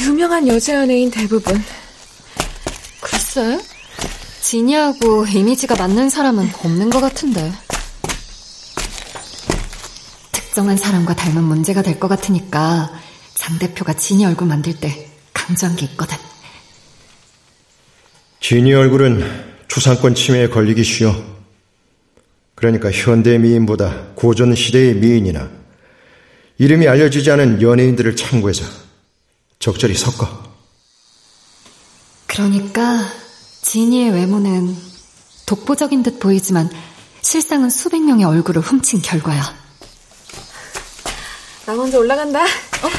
유명한 0.02 0.48
여자 0.48 0.76
연예인 0.76 1.10
대부분. 1.12 1.64
글쎄, 3.02 3.60
지니하고 4.50 5.26
이미지가 5.26 5.76
맞는 5.76 6.12
사람은 6.12 6.48
없는 6.64 6.92
것 6.92 7.02
같은데. 7.02 7.52
특정한 10.32 10.78
사람과 10.78 11.16
닮은 11.16 11.44
문제가 11.44 11.82
될 11.82 12.00
것 12.00 12.08
같으니까 12.08 12.92
장 13.34 13.58
대표가 13.58 13.94
지니 13.94 14.24
얼굴 14.24 14.48
만들 14.48 14.80
때 14.80 15.10
강조한 15.34 15.76
게 15.76 15.88
있거든. 15.88 16.16
지니 18.40 18.72
얼굴은 18.76 19.56
초상권 19.68 20.14
침해에 20.14 20.48
걸리기 20.50 20.84
쉬워. 20.84 21.16
그러니까 22.54 22.92
현대 22.92 23.40
미인보다 23.40 24.10
고전 24.14 24.54
시대의 24.54 24.94
미인이나 24.98 25.50
이름이 26.60 26.88
알려지지 26.88 27.32
않은 27.32 27.64
연예인들을 27.64 28.16
참고해서 28.16 28.64
적절히 29.58 29.96
섞어. 29.96 30.54
그러니까 32.28 33.25
지니의 33.66 34.12
외모는 34.12 34.78
독보적인 35.48 36.04
듯 36.04 36.20
보이지만 36.20 36.70
실상은 37.22 37.72
수백 37.72 38.04
명의 38.04 38.24
얼굴을 38.24 38.62
훔친 38.62 39.02
결과야. 39.02 39.42
나 41.66 41.74
먼저 41.74 41.98
올라간다. 41.98 42.44
어? 42.44 42.90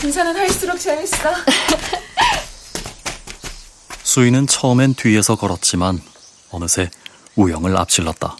등산은 0.00 0.36
할수록 0.36 0.78
재밌어. 0.78 1.16
수인은 4.04 4.46
처음엔 4.46 4.94
뒤에서 4.94 5.34
걸었지만 5.34 6.00
어느새 6.52 6.88
우영을 7.34 7.76
앞질렀다. 7.76 8.36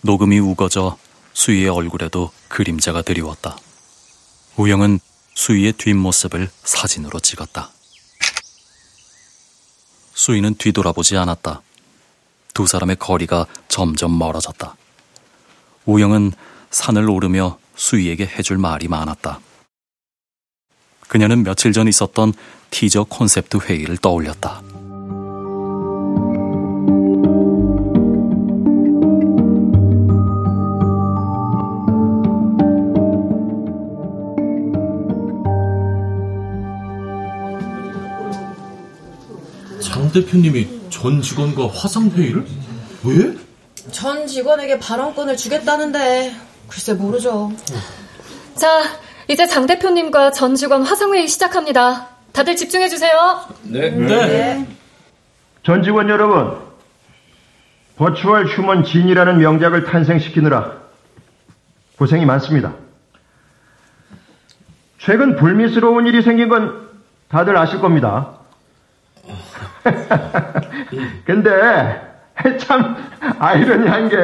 녹음이 0.00 0.40
우거져 0.40 0.98
수희의 1.34 1.68
얼굴에도 1.68 2.32
그림자가 2.48 3.02
드리웠다. 3.02 3.56
우영은 4.56 4.98
수희의 5.36 5.74
뒷모습을 5.74 6.50
사진으로 6.64 7.20
찍었다. 7.20 7.70
수희는 10.16 10.54
뒤돌아보지 10.54 11.16
않았다. 11.16 11.60
두 12.54 12.66
사람의 12.66 12.96
거리가 12.96 13.46
점점 13.68 14.18
멀어졌다. 14.18 14.74
우영은 15.84 16.32
산을 16.70 17.08
오르며 17.08 17.58
수희에게 17.76 18.26
해줄 18.26 18.56
말이 18.56 18.88
많았다. 18.88 19.40
그녀는 21.06 21.44
며칠 21.44 21.72
전 21.72 21.86
있었던 21.86 22.32
티저 22.70 23.04
콘셉트 23.04 23.58
회의를 23.58 23.98
떠올렸다. 23.98 24.62
대표님이 40.16 40.66
전 40.88 41.20
직원과 41.20 41.68
화상회의를? 41.68 42.46
왜? 43.04 43.36
전 43.90 44.26
직원에게 44.26 44.78
발언권을 44.78 45.36
주겠다는데 45.36 46.34
글쎄 46.68 46.94
모르죠. 46.94 47.52
자, 48.54 48.82
이제 49.28 49.46
장 49.46 49.66
대표님과 49.66 50.30
전 50.30 50.54
직원 50.54 50.82
화상회의 50.82 51.28
시작합니다. 51.28 52.08
다들 52.32 52.56
집중해주세요. 52.56 53.40
네. 53.64 53.90
네. 53.90 54.06
네. 54.06 54.68
전 55.62 55.82
직원 55.82 56.08
여러분, 56.08 56.56
버추얼 57.96 58.46
휴먼 58.46 58.84
진이라는 58.84 59.38
명작을 59.38 59.84
탄생시키느라 59.84 60.72
고생이 61.98 62.24
많습니다. 62.24 62.74
최근 64.98 65.36
불미스러운 65.36 66.06
일이 66.06 66.22
생긴 66.22 66.48
건 66.48 66.88
다들 67.28 67.56
아실 67.56 67.80
겁니다. 67.80 68.35
근데 71.24 72.00
참 72.58 72.96
아이러니한 73.38 74.08
게 74.08 74.16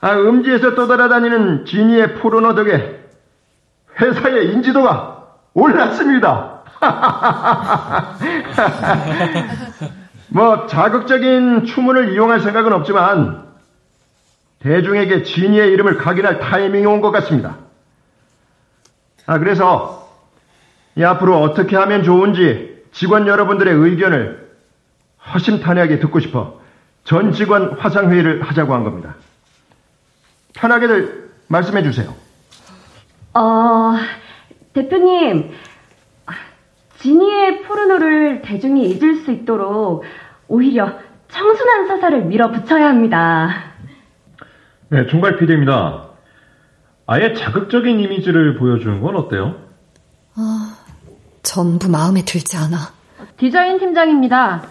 아, 0.00 0.12
음지에서 0.14 0.74
떠돌아다니는 0.74 1.64
지니의 1.64 2.14
포르노 2.16 2.54
덕에 2.54 2.98
회사의 4.00 4.52
인지도가 4.52 5.26
올랐습니다. 5.54 6.62
뭐 10.28 10.66
자극적인 10.66 11.64
추문을 11.64 12.12
이용할 12.12 12.40
생각은 12.40 12.72
없지만 12.72 13.48
대중에게 14.60 15.22
지니의 15.24 15.72
이름을 15.72 15.98
각인할 15.98 16.40
타이밍이 16.40 16.86
온 16.86 17.00
것 17.00 17.10
같습니다. 17.10 17.56
아 19.26 19.38
그래서 19.38 20.08
이 20.94 21.04
앞으로 21.04 21.40
어떻게 21.40 21.76
하면 21.76 22.02
좋은지 22.02 22.67
직원 22.98 23.28
여러분들의 23.28 23.72
의견을 23.72 24.48
허심탄회하게 25.32 26.00
듣고 26.00 26.18
싶어 26.18 26.60
전 27.04 27.32
직원 27.32 27.74
화상회의를 27.74 28.42
하자고 28.42 28.74
한 28.74 28.82
겁니다. 28.82 29.14
편하게들 30.54 31.30
말씀해 31.46 31.84
주세요. 31.84 32.12
어, 33.34 33.94
대표님, 34.72 35.52
지니의 36.96 37.62
포르노를 37.62 38.42
대중이 38.42 38.90
잊을 38.90 39.20
수 39.20 39.30
있도록 39.30 40.02
오히려 40.48 40.98
청순한 41.28 41.86
서사를 41.86 42.24
밀어붙여야 42.24 42.88
합니다. 42.88 43.74
네, 44.88 45.06
총괄 45.06 45.36
PD입니다. 45.36 46.08
아예 47.06 47.32
자극적인 47.32 48.00
이미지를 48.00 48.58
보여주는 48.58 49.00
건 49.00 49.14
어때요? 49.14 49.54
아, 50.34 50.77
전부 51.42 51.88
마음에 51.88 52.24
들지 52.24 52.56
않아. 52.56 52.92
디자인 53.38 53.78
팀장입니다. 53.78 54.62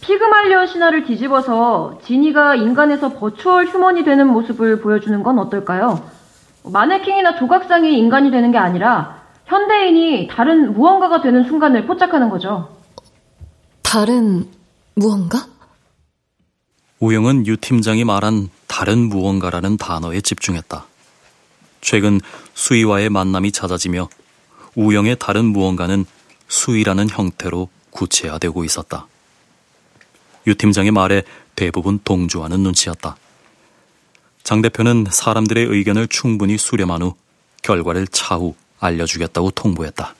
피그말리온 0.00 0.66
신화를 0.66 1.06
뒤집어서 1.06 1.98
지니가 2.06 2.54
인간에서 2.54 3.14
버추얼 3.14 3.66
휴먼이 3.66 4.04
되는 4.04 4.26
모습을 4.28 4.80
보여주는 4.80 5.22
건 5.22 5.38
어떨까요? 5.38 6.08
마네킹이나 6.64 7.38
조각상이 7.38 7.98
인간이 7.98 8.30
되는 8.30 8.50
게 8.52 8.58
아니라 8.58 9.20
현대인이 9.46 10.28
다른 10.30 10.74
무언가가 10.74 11.20
되는 11.20 11.44
순간을 11.44 11.86
포착하는 11.86 12.30
거죠. 12.30 12.76
다른 13.82 14.48
무언가? 14.94 15.46
우영은 17.00 17.46
유 17.46 17.56
팀장이 17.56 18.04
말한 18.04 18.50
다른 18.66 19.08
무언가라는 19.08 19.76
단어에 19.78 20.20
집중했다. 20.20 20.84
최근 21.80 22.20
수희와의 22.54 23.08
만남이 23.08 23.52
잦아지며 23.52 24.08
우영의 24.80 25.16
다른 25.18 25.44
무언가는 25.44 26.06
수희라는 26.48 27.10
형태로 27.10 27.68
구체화되고 27.90 28.64
있었다. 28.64 29.06
유 30.46 30.54
팀장의 30.54 30.90
말에 30.90 31.22
대부분 31.54 32.00
동조하는 32.02 32.60
눈치였다. 32.60 33.16
장 34.42 34.62
대표는 34.62 35.06
사람들의 35.10 35.66
의견을 35.66 36.08
충분히 36.08 36.56
수렴한 36.56 37.02
후 37.02 37.14
결과를 37.62 38.06
차후 38.08 38.54
알려주겠다고 38.78 39.50
통보했다. 39.50 40.14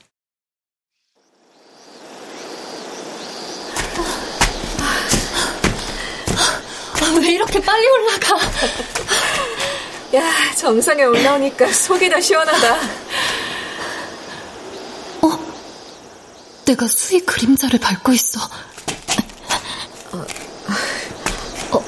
아, 7.01 7.19
왜 7.19 7.33
이렇게 7.33 7.59
빨리 7.59 7.87
올라가? 7.87 8.37
야, 10.13 10.53
정상에 10.55 11.03
올라오니까 11.03 11.71
속이 11.73 12.09
다 12.09 12.21
시원하다. 12.21 13.10
내가 16.71 16.87
수희 16.87 17.19
그림자를 17.25 17.79
밟고 17.79 18.13
있어. 18.13 18.39
어, 20.13 20.25
어, 21.71 21.83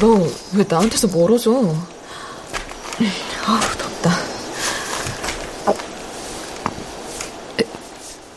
너 0.00 0.32
왜 0.54 0.64
나한테서 0.66 1.08
멀어져? 1.08 1.50
아우, 3.46 3.60
덥다. 3.78 4.10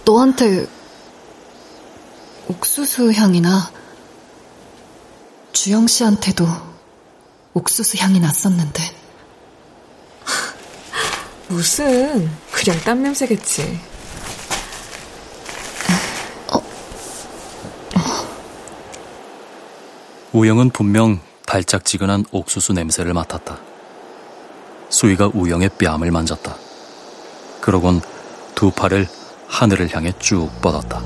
너한테 0.04 0.68
옥수수 2.48 3.12
향이나 3.14 3.72
주영 5.54 5.88
씨한테도 5.88 6.46
옥수수 7.54 7.98
향이 8.00 8.20
났었는데. 8.20 8.84
무슨 11.48 12.30
그냥 12.52 12.80
땀 12.84 13.02
냄새겠지. 13.02 13.95
우영은 20.36 20.72
분명 20.72 21.22
달짝지근한 21.46 22.26
옥수수 22.30 22.74
냄새를 22.74 23.14
맡았다. 23.14 23.58
수희가 24.90 25.32
우영의 25.34 25.70
뺨을 25.80 26.12
만졌다. 26.12 26.54
그러곤 27.62 28.02
두 28.54 28.70
팔을 28.70 29.08
하늘을 29.48 29.96
향해 29.96 30.12
쭉 30.20 30.50
뻗었다. 30.62 31.02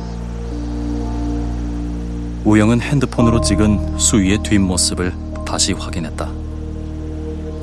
우영은 2.43 2.81
핸드폰으로 2.81 3.39
찍은 3.41 3.99
수희의 3.99 4.39
뒷모습을 4.41 5.13
다시 5.45 5.73
확인했다. 5.73 6.25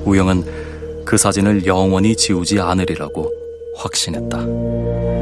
우영은 0.05 1.05
그 1.05 1.19
사진을 1.19 1.67
영원히 1.67 2.15
지우지 2.15 2.61
않으리라고 2.61 3.29
확신했다. 3.75 5.16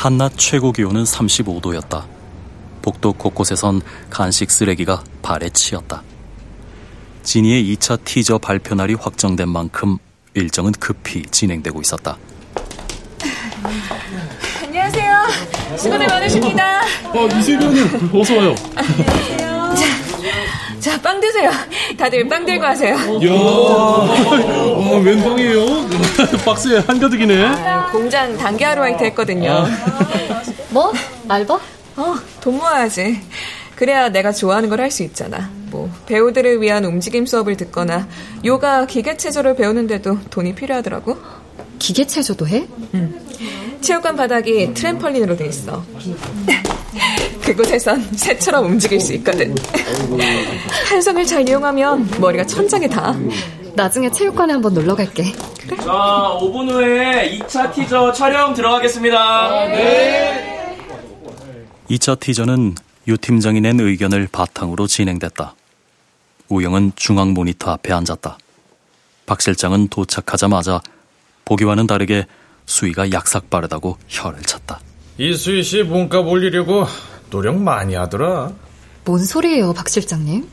한낮 0.00 0.32
최고 0.38 0.72
기온은 0.72 1.04
35도였다. 1.04 2.06
복도 2.80 3.12
곳곳에선 3.12 3.82
간식 4.08 4.50
쓰레기가 4.50 5.04
발에 5.20 5.50
치였다. 5.50 6.02
지니의 7.22 7.76
2차 7.76 8.02
티저 8.02 8.38
발표 8.38 8.74
날이 8.74 8.94
확정된 8.94 9.50
만큼 9.50 9.98
일정은 10.32 10.72
급히 10.72 11.20
진행되고 11.30 11.82
있었다. 11.82 12.16
안녕하세요. 14.64 15.26
수고들 15.76 16.06
많으십니다. 16.06 16.80
어, 16.80 17.26
이세변님, 17.38 18.10
어서 18.14 18.36
와요. 18.38 18.54
자, 19.36 19.49
자, 20.80 21.00
빵 21.02 21.20
드세요. 21.20 21.50
다들 21.98 22.26
빵 22.28 22.44
들고 22.46 22.64
하세요. 22.64 22.96
이야, 23.20 23.32
와, 23.32 24.98
웬 25.04 25.22
빵이에요? 25.22 25.66
박스에 26.44 26.78
한가득이네. 26.78 27.44
공장 27.92 28.36
단기 28.36 28.64
아르바이트 28.64 29.04
했거든요. 29.04 29.66
뭐? 30.70 30.92
알바? 31.28 31.54
어, 31.96 32.14
돈 32.40 32.56
모아야지. 32.58 33.20
그래야 33.76 34.08
내가 34.08 34.32
좋아하는 34.32 34.68
걸 34.68 34.80
할 34.80 34.90
수 34.90 35.02
있잖아. 35.02 35.50
뭐 35.70 35.90
배우들을 36.06 36.60
위한 36.62 36.84
움직임 36.84 37.26
수업을 37.26 37.56
듣거나 37.56 38.08
요가 38.44 38.86
기계 38.86 39.16
체조를 39.16 39.54
배우는데도 39.56 40.18
돈이 40.30 40.54
필요하더라고. 40.54 41.16
기계 41.78 42.06
체조도 42.06 42.48
해? 42.48 42.66
응. 42.94 43.14
체육관 43.80 44.16
바닥이 44.16 44.74
트램펄린으로 44.74 45.36
돼 45.36 45.46
있어. 45.46 45.82
그곳에선 47.50 48.00
새처럼 48.14 48.66
움직일 48.66 49.00
수 49.00 49.12
있거든. 49.14 49.54
한성을 50.88 51.26
잘 51.26 51.48
이용하면 51.48 52.08
머리가 52.20 52.46
천장에 52.46 52.88
닿아. 52.88 53.18
나중에 53.74 54.10
체육관에 54.10 54.52
한번 54.52 54.74
놀러 54.74 54.94
갈게. 54.94 55.32
자, 55.82 56.38
5분 56.40 56.70
후에 56.70 57.38
2차 57.38 57.72
티저 57.74 58.12
촬영 58.12 58.54
들어가겠습니다. 58.54 59.66
네. 59.66 60.76
2차 61.90 62.20
티저는 62.20 62.76
유 63.08 63.16
팀장이 63.16 63.60
낸 63.60 63.80
의견을 63.80 64.28
바탕으로 64.30 64.86
진행됐다. 64.86 65.54
우영은 66.48 66.92
중앙 66.94 67.32
모니터 67.32 67.72
앞에 67.72 67.92
앉았다. 67.92 68.38
박 69.26 69.40
실장은 69.40 69.88
도착하자마자 69.88 70.80
보기와는 71.44 71.88
다르게 71.88 72.26
수위가 72.66 73.10
약삭 73.10 73.50
빠르다고 73.50 73.98
혀를 74.08 74.42
찼다. 74.42 74.80
이수희 75.18 75.62
씨 75.64 75.82
몸값 75.82 76.26
올리려고 76.26 76.86
노력 77.30 77.56
많이 77.58 77.94
하더라. 77.94 78.52
뭔 79.04 79.24
소리예요, 79.24 79.72
박 79.72 79.88
실장님? 79.88 80.46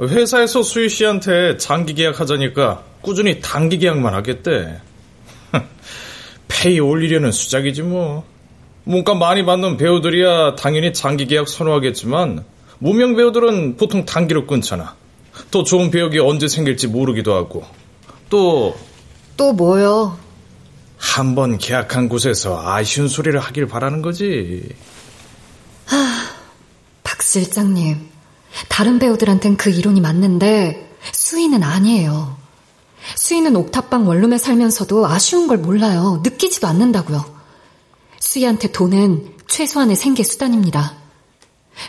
회사에서 0.00 0.62
수희 0.62 0.88
씨한테 0.88 1.56
장기 1.56 1.94
계약 1.94 2.20
하자니까 2.20 2.82
꾸준히 3.00 3.40
단기 3.40 3.78
계약만 3.78 4.12
하겠대. 4.14 4.80
페이 6.48 6.78
올리려는 6.80 7.32
수작이지 7.32 7.82
뭐. 7.82 8.24
몸값 8.84 9.16
많이 9.16 9.44
받는 9.44 9.78
배우들이야 9.78 10.54
당연히 10.56 10.92
장기 10.92 11.26
계약 11.26 11.48
선호하겠지만 11.48 12.44
무명 12.78 13.16
배우들은 13.16 13.76
보통 13.78 14.04
단기로 14.04 14.46
끊잖아. 14.46 14.94
더 15.50 15.64
좋은 15.64 15.90
배역이 15.90 16.18
언제 16.18 16.46
생길지 16.48 16.88
모르기도 16.88 17.34
하고. 17.34 17.64
또 18.28 18.76
또 19.36 19.52
뭐요? 19.52 20.18
한 20.98 21.34
번 21.34 21.58
계약한 21.58 22.08
곳에서 22.08 22.62
아쉬운 22.66 23.06
소리를 23.06 23.38
하길 23.38 23.66
바라는 23.66 24.00
거지. 24.02 24.66
실장님. 27.30 28.08
다른 28.68 29.00
배우들한텐 29.00 29.56
그 29.56 29.68
이론이 29.68 30.00
맞는데 30.00 30.96
수희는 31.12 31.64
아니에요. 31.64 32.36
수희는 33.16 33.56
옥탑방 33.56 34.06
원룸에 34.06 34.38
살면서도 34.38 35.06
아쉬운 35.06 35.48
걸 35.48 35.58
몰라요. 35.58 36.20
느끼지도 36.22 36.68
않는다고요. 36.68 37.24
수희한테 38.20 38.70
돈은 38.70 39.34
최소한의 39.48 39.96
생계 39.96 40.22
수단입니다. 40.22 40.94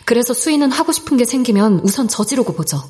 그래서 0.05 0.33
수희는 0.33 0.71
하고 0.71 0.91
싶은 0.91 1.17
게 1.17 1.25
생기면 1.25 1.81
우선 1.83 2.07
저지르고 2.07 2.53
보죠. 2.53 2.81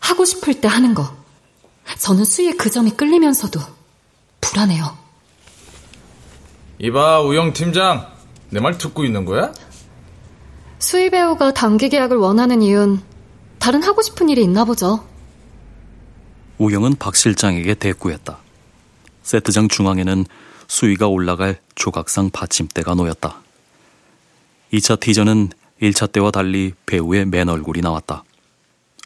하고 0.00 0.24
싶을 0.24 0.60
때 0.60 0.66
하는 0.66 0.94
거. 0.94 1.14
저는 1.98 2.24
수희의 2.24 2.56
그 2.56 2.70
점이 2.70 2.90
끌리면서도 2.90 3.60
불안해요. 4.40 4.98
이봐, 6.80 7.20
우영 7.22 7.52
팀장. 7.52 8.12
내 8.50 8.60
말 8.60 8.78
듣고 8.78 9.04
있는 9.04 9.24
거야? 9.24 9.52
수희 10.78 11.10
배우가 11.10 11.52
단기 11.54 11.88
계약을 11.88 12.16
원하는 12.16 12.62
이유는 12.62 13.00
다른 13.58 13.82
하고 13.82 14.02
싶은 14.02 14.28
일이 14.28 14.42
있나 14.42 14.64
보죠. 14.64 15.06
우영은 16.58 16.96
박 16.96 17.16
실장에게 17.16 17.74
대꾸했다. 17.74 18.38
세트장 19.22 19.68
중앙에는 19.68 20.24
수위가 20.68 21.08
올라갈 21.08 21.58
조각상 21.74 22.30
받침대가 22.30 22.94
놓였다. 22.94 23.40
2차 24.72 25.00
티저는 25.00 25.50
1차 25.80 26.12
때와 26.12 26.30
달리 26.30 26.72
배우의 26.86 27.26
맨 27.26 27.48
얼굴이 27.48 27.80
나왔다. 27.80 28.24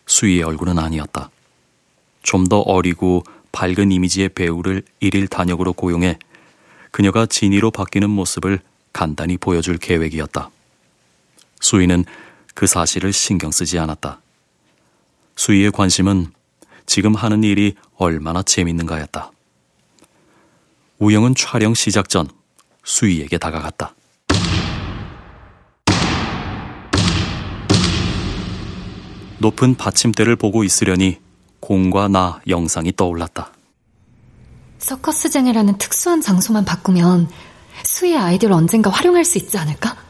수위의 0.07 0.43
얼굴은 0.43 0.79
아니었다. 0.79 1.31
좀 2.23 2.45
더 2.49 2.61
어리고 2.61 3.23
밝은 3.53 3.91
이미지의 3.91 4.31
배우를 4.31 4.83
일일 5.01 5.29
단역으로 5.29 5.73
고용해 5.73 6.19
그녀가 6.91 7.27
진이로 7.27 7.71
바뀌는 7.71 8.11
모습을 8.11 8.61
간단히 8.93 9.37
보여줄 9.39 9.79
계획이었다. 9.79 10.51
수위는 11.61 12.05
그 12.55 12.67
사실을 12.67 13.13
신경 13.13 13.51
쓰지 13.51 13.79
않았다. 13.79 14.21
수위의 15.37 15.71
관심은 15.71 16.33
지금 16.87 17.15
하는 17.15 17.45
일이 17.45 17.75
얼마나 17.97 18.43
재밌는가였다. 18.43 19.31
우영은 20.99 21.35
촬영 21.35 21.75
시작 21.75 22.09
전 22.09 22.29
수희에게 22.85 23.39
다가갔다. 23.39 23.95
높은 29.39 29.77
받침대를 29.77 30.35
보고 30.37 30.65
있으려니 30.65 31.19
공과 31.61 32.09
나 32.09 32.41
영상이 32.49 32.93
떠올랐다. 32.97 33.53
서커스쟁이라는 34.79 35.79
특수한 35.79 36.21
장소만 36.21 36.65
바꾸면 36.65 37.29
수희의 37.85 38.17
아이디어를 38.19 38.57
언젠가 38.57 38.91
활용할 38.91 39.25
수 39.25 39.39
있지 39.39 39.59
않을까? 39.59 40.08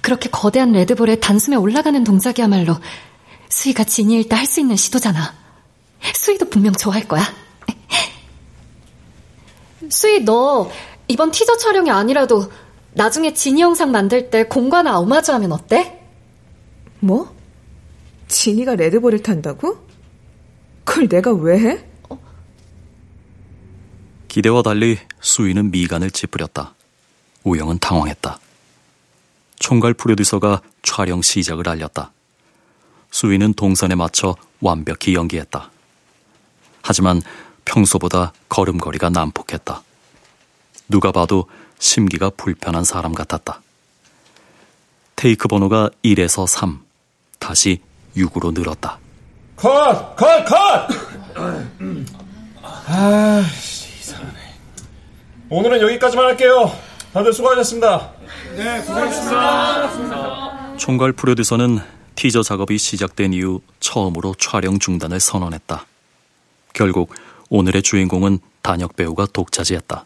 그렇게 0.00 0.28
거대한 0.28 0.72
레드볼에 0.72 1.16
단숨에 1.16 1.56
올라가는 1.56 2.02
동작이야말로 2.04 2.76
수희가 3.48 3.84
진이일 3.84 4.28
때할수 4.28 4.60
있는 4.60 4.76
시도잖아. 4.76 5.34
수희도 6.14 6.50
분명 6.50 6.72
좋아할 6.72 7.06
거야. 7.06 7.22
수희, 9.88 10.24
너 10.24 10.70
이번 11.08 11.30
티저 11.30 11.56
촬영이 11.56 11.90
아니라도 11.90 12.50
나중에 12.92 13.34
진이 13.34 13.60
영상 13.60 13.90
만들 13.90 14.30
때 14.30 14.44
공과나 14.44 14.98
오마주 15.00 15.32
하면 15.32 15.52
어때? 15.52 16.00
뭐? 17.00 17.34
진이가 18.28 18.76
레드볼을 18.76 19.22
탄다고? 19.22 19.84
그걸 20.84 21.08
내가 21.08 21.32
왜 21.32 21.58
해? 21.58 21.84
기대와 24.28 24.62
달리 24.62 24.98
수위는 25.20 25.70
미간을 25.70 26.10
찌푸렸다. 26.10 26.74
우영은 27.44 27.78
당황했다. 27.78 28.38
총괄 29.58 29.94
프로듀서가 29.94 30.60
촬영 30.82 31.22
시작을 31.22 31.68
알렸다. 31.68 32.12
수위는 33.10 33.54
동선에 33.54 33.94
맞춰 33.94 34.34
완벽히 34.60 35.14
연기했다. 35.14 35.70
하지만 36.82 37.22
평소보다 37.64 38.32
걸음걸이가 38.48 39.10
난폭했다. 39.10 39.82
누가 40.88 41.12
봐도 41.12 41.48
심기가 41.78 42.30
불편한 42.30 42.84
사람 42.84 43.14
같았다. 43.14 43.60
테이크 45.16 45.48
번호가 45.48 45.90
1에서 46.04 46.46
3, 46.46 46.80
다시 47.38 47.80
6으로 48.16 48.52
늘었다. 48.52 48.98
컷! 49.56 50.16
컷! 50.16 50.44
컷! 50.44 50.88
아, 52.62 53.42
이상하네. 54.00 54.38
오늘은 55.48 55.80
여기까지만 55.82 56.26
할게요. 56.26 56.76
다들 57.14 57.32
수고하셨습니다. 57.32 58.10
네, 58.56 58.82
수고하셨습니다. 58.82 60.76
총괄 60.76 61.12
프로듀서는 61.12 61.78
티저 62.16 62.42
작업이 62.42 62.76
시작된 62.76 63.32
이후 63.32 63.60
처음으로 63.78 64.34
촬영 64.36 64.80
중단을 64.80 65.20
선언했다. 65.20 65.86
결국 66.72 67.14
오늘의 67.50 67.82
주인공은 67.82 68.40
단역 68.62 68.96
배우가 68.96 69.26
독차지했다. 69.32 70.04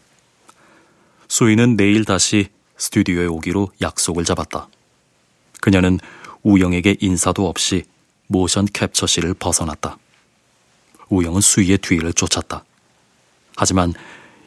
수인은 1.27 1.77
내일 1.77 2.05
다시 2.05 2.49
스튜디오에 2.77 3.25
오기로 3.25 3.69
약속을 3.81 4.23
잡았다. 4.23 4.67
그녀는 5.61 5.99
우영에게 6.43 6.97
인사도 6.99 7.49
없이 7.49 7.85
모션 8.27 8.67
캡처실을 8.71 9.33
벗어났다. 9.33 9.97
우영은 11.09 11.41
수희의 11.41 11.79
뒤를 11.79 12.13
쫓았다. 12.13 12.63
하지만 13.55 13.95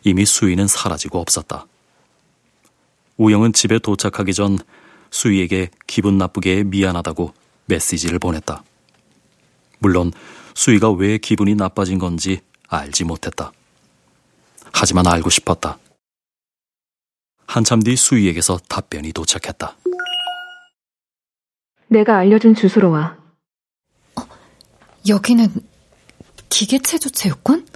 이미 0.04 0.24
수희는 0.24 0.68
사라지고 0.68 1.20
없었다. 1.20 1.66
우영은 3.22 3.52
집에 3.52 3.78
도착하기 3.78 4.34
전 4.34 4.58
수희에게 5.12 5.70
기분 5.86 6.18
나쁘게 6.18 6.64
미안하다고 6.64 7.32
메시지를 7.66 8.18
보냈다. 8.18 8.64
물론 9.78 10.10
수희가 10.56 10.90
왜 10.90 11.18
기분이 11.18 11.54
나빠진 11.54 12.00
건지 12.00 12.40
알지 12.66 13.04
못했다. 13.04 13.52
하지만 14.72 15.06
알고 15.06 15.30
싶었다. 15.30 15.78
한참 17.46 17.80
뒤 17.80 17.94
수희에게서 17.94 18.58
답변이 18.68 19.12
도착했다. 19.12 19.76
내가 21.86 22.16
알려준 22.18 22.56
주소로 22.56 22.90
와. 22.90 23.18
어, 24.16 24.22
여기는 25.08 25.48
기계체조 26.48 27.10
체육관? 27.10 27.66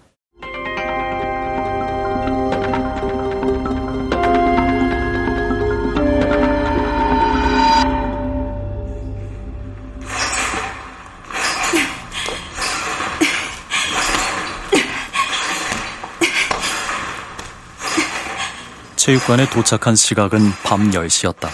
체육관에 19.06 19.48
도착한 19.50 19.94
시각은 19.94 20.50
밤 20.64 20.90
10시였다. 20.90 21.48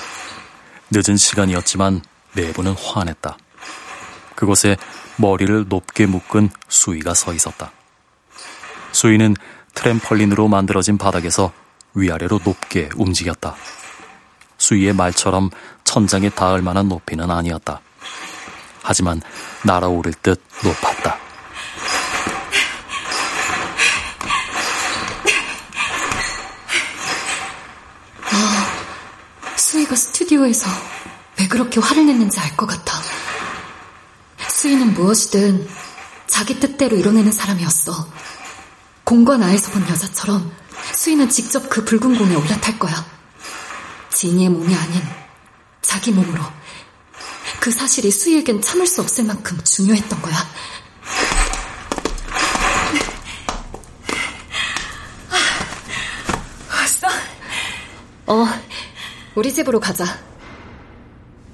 늦은 0.90 1.18
시간이었지만 1.18 2.00
내부는 2.32 2.72
환했다. 2.72 3.36
그곳에 4.34 4.78
머리를 5.16 5.66
높게 5.68 6.06
묶은 6.06 6.48
수위가 6.68 7.12
서 7.12 7.34
있었다. 7.34 7.70
수위는 8.92 9.36
트램펄린으로 9.74 10.48
만들어진 10.48 10.96
바닥에서 10.96 11.52
위아래로 11.92 12.40
높게 12.42 12.88
움직였다. 12.96 13.54
수위의 14.56 14.94
말처럼 14.94 15.50
천장에 15.84 16.30
닿을 16.30 16.62
만한 16.62 16.88
높이는 16.88 17.30
아니었다. 17.30 17.82
하지만 18.82 19.20
날아오를 19.62 20.14
듯 20.22 20.42
높았다. 20.64 21.21
수희가 29.92 29.96
스튜디오에서 29.96 30.70
왜 31.38 31.46
그렇게 31.48 31.78
화를 31.81 32.07
냈는지 32.07 32.40
알 32.40 32.57
것 32.57 32.66
같아. 32.66 33.00
수희는 34.48 34.94
무엇이든 34.94 35.68
자기 36.26 36.59
뜻대로 36.59 36.96
이뤄내는 36.96 37.31
사람이었어. 37.33 38.09
공과 39.05 39.37
나에서 39.37 39.70
본 39.70 39.87
여자처럼 39.88 40.50
수희는 40.94 41.28
직접 41.28 41.68
그 41.68 41.85
붉은 41.85 42.16
공에 42.16 42.35
올라탈 42.35 42.78
거야. 42.78 43.05
지니의 44.11 44.48
몸이 44.50 44.74
아닌 44.74 45.02
자기 45.83 46.11
몸으로. 46.12 46.42
그 47.61 47.70
사실이 47.70 48.11
수희에겐 48.11 48.61
참을 48.62 48.87
수 48.87 49.00
없을 49.02 49.24
만큼 49.24 49.59
중요했던 49.62 50.22
거야. 50.22 50.37
왔어? 56.70 57.09
어, 58.26 58.46
우리 59.35 59.53
집으로 59.53 59.81
가자. 59.81 60.05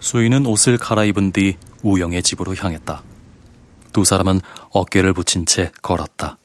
수희는 0.01 0.47
옷을 0.47 0.79
갈아입은 0.79 1.33
뒤 1.33 1.57
우영의 1.83 2.23
집으로 2.23 2.55
향했다. 2.55 3.03
두 3.93 4.05
사람은 4.05 4.41
어깨를 4.71 5.12
붙인 5.12 5.47
채 5.47 5.71
걸었다. 5.83 6.38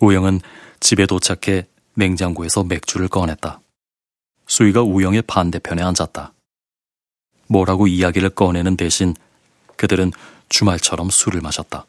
우영은 0.00 0.40
집에 0.80 1.06
도착해 1.06 1.66
냉장고에서 1.94 2.64
맥주를 2.64 3.08
꺼냈다. 3.08 3.60
수희가 4.46 4.82
우영의 4.82 5.22
반대편에 5.22 5.82
앉았다. 5.82 6.34
뭐라고 7.48 7.86
이야기를 7.86 8.30
꺼내는 8.30 8.76
대신 8.76 9.14
그들은 9.76 10.12
주말처럼 10.50 11.08
술을 11.08 11.40
마셨다. 11.40 11.86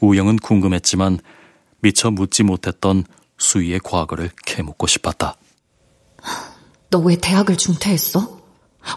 우영은 0.00 0.36
궁금했지만 0.36 1.18
미처 1.80 2.10
묻지 2.10 2.42
못했던 2.42 3.04
수희의 3.38 3.80
과거를 3.84 4.30
캐묻고 4.46 4.86
싶었다. 4.86 5.36
너 6.90 6.98
왜 7.00 7.16
대학을 7.16 7.56
중퇴했어? 7.56 8.40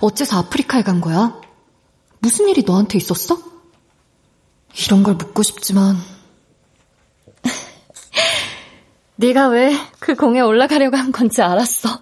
어째서 0.02 0.40
아프리카에 0.40 0.82
간 0.84 1.02
거야? 1.02 1.40
무슨 2.20 2.48
일이 2.50 2.64
너한테 2.64 2.98
있었어? 2.98 3.38
이런 4.86 5.04
걸 5.04 5.16
묻고 5.16 5.44
싶지만 5.44 5.98
네가 9.18 9.48
왜 9.50 9.74
그 10.00 10.16
공에 10.16 10.42
올라가려고 10.42 10.98
한 10.98 11.12
건지 11.12 11.42
알았어. 11.42 12.02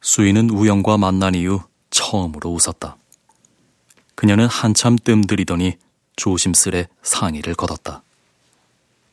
수희는 0.00 0.50
우영과 0.50 0.98
만난 0.98 1.34
이후 1.34 1.60
처음으로 1.90 2.50
웃었다. 2.50 2.96
그녀는 4.14 4.46
한참 4.46 4.96
뜸들이더니 4.96 5.76
조심스레 6.22 6.86
상의를 7.02 7.56
걷었다. 7.56 8.04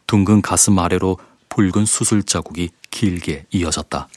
둥근 0.06 0.44
가슴 0.44 0.78
아래로 0.78 1.18
붉은 1.50 1.86
수술 1.86 2.22
자국이 2.22 2.70
길게 2.92 3.48
이어졌다. 3.50 4.08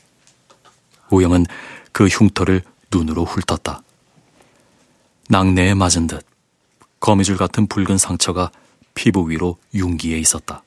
우영은 1.10 1.46
그 1.92 2.06
흉터를 2.06 2.62
눈으로 2.92 3.24
훑었다. 3.24 3.82
낙내에 5.30 5.72
맞은 5.72 6.06
듯 6.06 6.26
거미줄 7.00 7.38
같은 7.38 7.66
붉은 7.66 7.96
상처가 7.96 8.52
피부 8.92 9.30
위로 9.30 9.56
융기에 9.72 10.18
있었다. 10.18 10.62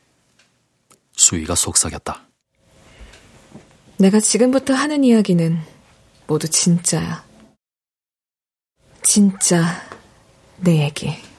수희가 1.15 1.53
속삭였다. 1.53 2.21
내가 3.97 4.19
지금부터 4.19 4.73
하는 4.73 5.03
이야기는 5.03 5.61
모두 6.25 6.49
진짜야. 6.49 7.23
진짜 9.03 9.87
내 10.57 10.85
얘기. 10.85 11.34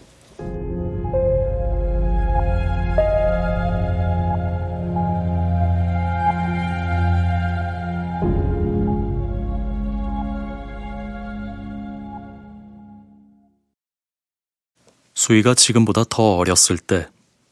수희가 15.26 15.54
지금보다 15.54 16.04
더 16.08 16.36
어렸을 16.36 16.78
때 16.78 17.08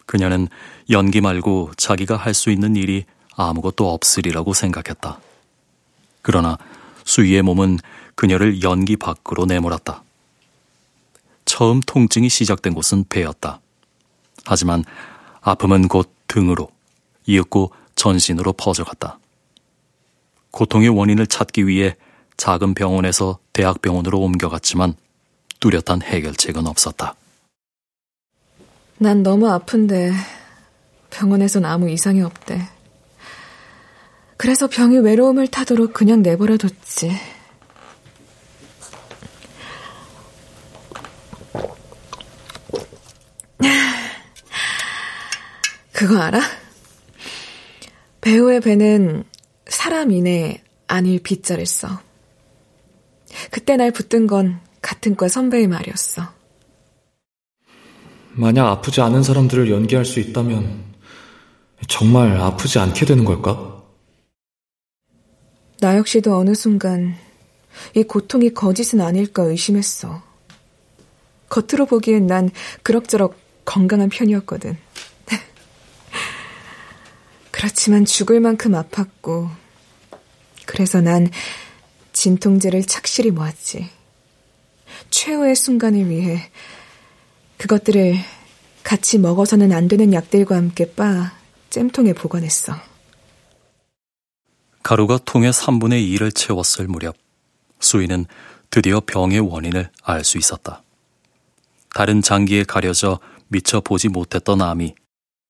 그녀는 0.07 0.49
연기 0.91 1.21
말고 1.21 1.73
자기가 1.77 2.17
할 2.17 2.35
수 2.35 2.51
있는 2.51 2.77
일이 2.77 3.05
아무것도 3.37 3.93
없으리라고 3.93 4.53
생각했다. 4.53 5.19
그러나 6.23 6.57
수희의 7.05 7.43
몸은 7.43 7.79
그녀를 8.15 8.63
연기 8.63 8.97
밖으로 8.97 9.47
내몰았다. 9.47 10.05
처음 11.45 11.81
통증이 11.81 12.29
시작된 12.29 12.75
곳은 12.75 13.07
배였다. 13.09 13.61
하지만 14.47 14.85
아픔은 15.41 15.89
곧 15.89 16.11
등으로, 16.29 16.71
이윽고 17.27 17.73
전신으로 17.97 18.53
퍼져갔다. 18.53 19.19
고통의 20.53 20.91
원인을 20.91 21.27
찾기 21.27 21.67
위해 21.67 21.97
작은 22.37 22.75
병원에서 22.75 23.39
대학병원으로 23.53 24.21
옮겨갔지만 24.21 24.95
뚜렷한 25.61 26.03
해결책은 26.03 26.67
없었다. 26.67 27.17
난 28.99 29.23
너무 29.23 29.49
아픈데 29.51 30.13
병원에선 31.11 31.65
아무 31.65 31.91
이상이 31.91 32.23
없대. 32.23 32.61
그래서 34.37 34.67
병이 34.67 34.99
외로움을 34.99 35.49
타도록 35.49 35.93
그냥 35.93 36.23
내버려 36.23 36.57
뒀지. 36.57 37.13
그거 45.93 46.19
알아? 46.21 46.41
배우의 48.21 48.61
배는 48.61 49.25
사람 49.67 50.11
이내 50.11 50.63
아닐 50.87 51.23
빗자를 51.23 51.67
써. 51.67 52.01
그때 53.51 53.77
날 53.77 53.91
붙든 53.91 54.27
건 54.27 54.61
같은 54.83 55.17
과 55.17 55.29
선배의 55.29 55.69
말이었어. 55.69 56.44
만약 58.37 58.69
아프지 58.69 59.01
않은 59.01 59.23
사람들을 59.23 59.71
연기할 59.71 60.05
수 60.05 60.19
있다면 60.19 60.83
정말 61.89 62.37
아프지 62.37 62.79
않게 62.79 63.07
되는 63.07 63.25
걸까? 63.25 63.83
나 65.81 65.97
역시도 65.97 66.37
어느 66.37 66.55
순간 66.55 67.17
이 67.95 68.03
고통이 68.03 68.55
거짓은 68.55 69.01
아닐까 69.01 69.45
의심했어. 69.45 70.23
겉으로 71.49 71.87
보기엔 71.87 72.27
난 72.27 72.51
그럭저럭 72.83 73.37
건강한 73.65 74.09
편이었거든. 74.09 74.77
그렇지만 77.53 78.05
죽을 78.05 78.41
만큼 78.41 78.73
아팠고, 78.73 79.49
그래서 80.67 81.01
난 81.01 81.31
진통제를 82.13 82.85
착실히 82.85 83.31
모았지. 83.31 83.89
최후의 85.11 85.55
순간을 85.55 86.09
위해 86.09 86.41
그것들을 87.65 88.17
같이 88.83 89.17
먹어서는 89.17 89.73
안 89.73 89.89
되는 89.89 90.13
약들과 90.13 90.55
함께 90.55 90.93
빠 90.93 91.33
잼통에 91.71 92.13
보관했어. 92.13 92.75
가루가 94.83 95.19
통의 95.25 95.51
3분의 95.51 96.07
2를 96.15 96.35
채웠을 96.35 96.87
무렵 96.89 97.17
수인은 97.81 98.27
드디어 98.69 99.01
병의 99.01 99.41
원인을 99.41 99.91
알 100.03 100.25
수 100.25 100.37
있었다. 100.37 100.83
다른 101.95 102.21
장기에 102.21 102.65
가려져 102.65 103.19
미처 103.49 103.81
보지 103.81 104.09
못했던 104.11 104.61
암이 104.61 104.95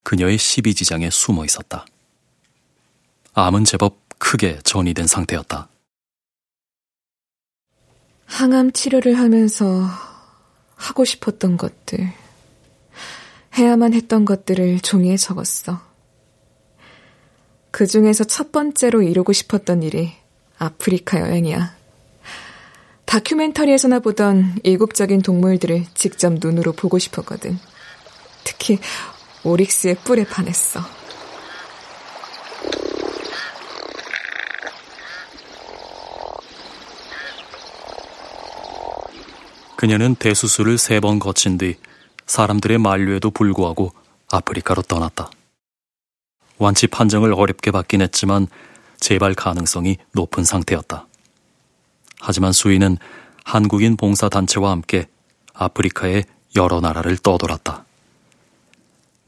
그녀의 0.05 0.39
십이지장에 0.39 1.11
숨어 1.11 1.45
있었다. 1.45 1.85
암은 3.33 3.65
제법 3.65 3.99
크게 4.19 4.61
전이된 4.62 5.09
상태였다. 5.09 5.69
항암 8.27 8.71
치료를 8.71 9.19
하면서 9.19 10.14
하고 10.85 11.07
싶었던 11.07 11.57
것들, 11.57 12.12
해야만 13.57 13.95
했던 13.95 14.26
것들을 14.26 14.80
종이에 14.80 15.16
적었어. 15.16 15.80
그 17.70 17.87
중에서 17.87 18.24
첫 18.24 18.53
번째로 18.53 19.01
이루고 19.01 19.32
싶었던 19.32 19.82
일이 19.82 20.12
아프리카 20.59 21.20
여행이야. 21.20 21.74
다큐멘터리에서나 23.07 24.01
보던 24.01 24.57
이국적인 24.62 25.22
동물들을 25.22 25.87
직접 25.95 26.35
눈으로 26.35 26.72
보고 26.72 26.99
싶었거든. 26.99 27.59
특히 28.45 28.78
오릭스의 29.43 29.97
뿔에 30.05 30.24
반했어. 30.24 30.80
그녀는 39.77 40.14
대수술을 40.14 40.79
세 40.79 41.01
번 41.01 41.18
거친 41.18 41.59
뒤 41.59 41.77
사람들의 42.27 42.79
만류에도 42.79 43.31
불구하고 43.31 43.93
아프리카로 44.31 44.83
떠났다. 44.83 45.31
완치 46.59 46.87
판정을 46.87 47.35
어렵게 47.35 47.70
받긴 47.70 48.01
했지만 48.01 48.47
재발 48.99 49.35
가능성이 49.35 49.99
높은 50.12 50.45
상태였다. 50.45 51.07
하지만 52.20 52.53
수인은 52.53 52.97
한국인 53.45 53.97
봉사단체와 53.97 54.70
함께 54.70 55.07
아프리카의 55.53 56.25
여러 56.57 56.81
나라를 56.81 57.18
떠돌았다. 57.18 57.85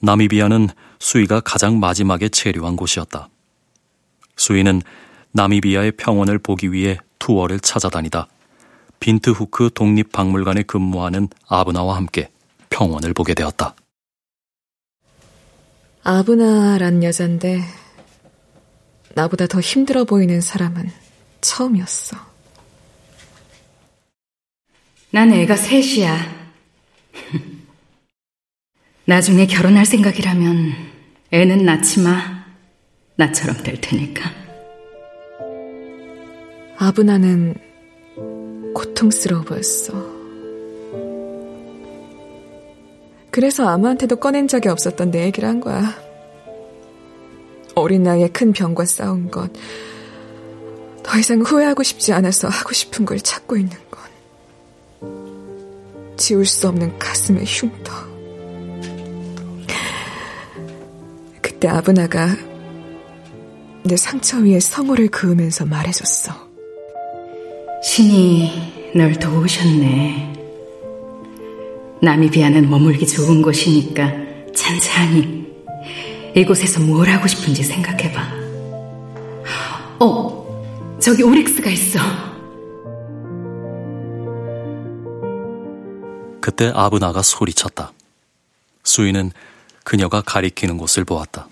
나미비아는 0.00 0.68
수이가 0.98 1.40
가장 1.40 1.78
마지막에 1.80 2.28
체류한 2.28 2.76
곳이었다. 2.76 3.28
수이는 4.36 4.80
나미비아의 5.32 5.92
평원을 5.92 6.38
보기 6.38 6.72
위해 6.72 6.98
투어를 7.18 7.60
찾아다니다 7.60 8.28
빈트후크 9.00 9.70
독립박물관에 9.74 10.62
근무하는 10.62 11.28
아브나와 11.48 11.96
함께 11.96 12.30
평원을 12.70 13.14
보게 13.14 13.34
되었다. 13.34 13.74
아브나란 16.02 17.02
여잔데 17.02 17.60
나보다 19.14 19.46
더 19.46 19.60
힘들어 19.60 20.04
보이는 20.04 20.40
사람은 20.40 20.90
처음이었어. 21.40 22.16
난 25.10 25.32
애가 25.32 25.56
셋이야. 25.56 26.46
나중에 29.06 29.46
결혼할 29.46 29.86
생각이라면 29.86 30.74
애는 31.32 31.64
낳지 31.64 32.00
마. 32.00 32.44
나처럼 33.16 33.62
될 33.62 33.80
테니까. 33.80 34.30
아브나는 36.78 37.65
고통스러워 38.76 39.42
보였어. 39.42 39.94
그래서 43.30 43.66
아무한테도 43.66 44.16
꺼낸 44.16 44.48
적이 44.48 44.68
없었던 44.68 45.10
내 45.10 45.24
얘기를 45.24 45.48
한 45.48 45.60
거야. 45.60 45.94
어린 47.74 48.02
나이에 48.02 48.28
큰 48.28 48.52
병과 48.52 48.84
싸운 48.84 49.30
것, 49.30 49.50
더 51.02 51.18
이상 51.18 51.40
후회하고 51.40 51.82
싶지 51.82 52.12
않아서 52.12 52.48
하고 52.48 52.74
싶은 52.74 53.06
걸 53.06 53.18
찾고 53.18 53.56
있는 53.56 53.76
것, 53.90 54.00
지울 56.18 56.44
수 56.44 56.68
없는 56.68 56.98
가슴의 56.98 57.44
흉터. 57.46 57.92
그때 61.40 61.68
아브나가 61.68 62.28
내 63.84 63.96
상처 63.96 64.36
위에 64.38 64.60
성호를 64.60 65.08
그으면서 65.08 65.64
말해줬어. 65.64 66.45
신이 67.82 68.92
널 68.94 69.14
도우셨네. 69.18 70.34
나미비아는 72.02 72.68
머물기 72.68 73.06
좋은 73.06 73.42
곳이니까 73.42 74.12
찬찬히 74.54 75.46
이곳에서 76.34 76.80
뭘 76.80 77.08
하고 77.08 77.26
싶은지 77.26 77.62
생각해봐. 77.62 78.20
어, 80.00 80.98
저기 81.00 81.22
오릭스가 81.22 81.70
있어. 81.70 81.98
그때 86.40 86.70
아브나가 86.74 87.22
소리쳤다. 87.22 87.92
수인은 88.84 89.32
그녀가 89.84 90.20
가리키는 90.20 90.78
곳을 90.78 91.04
보았다. 91.04 91.48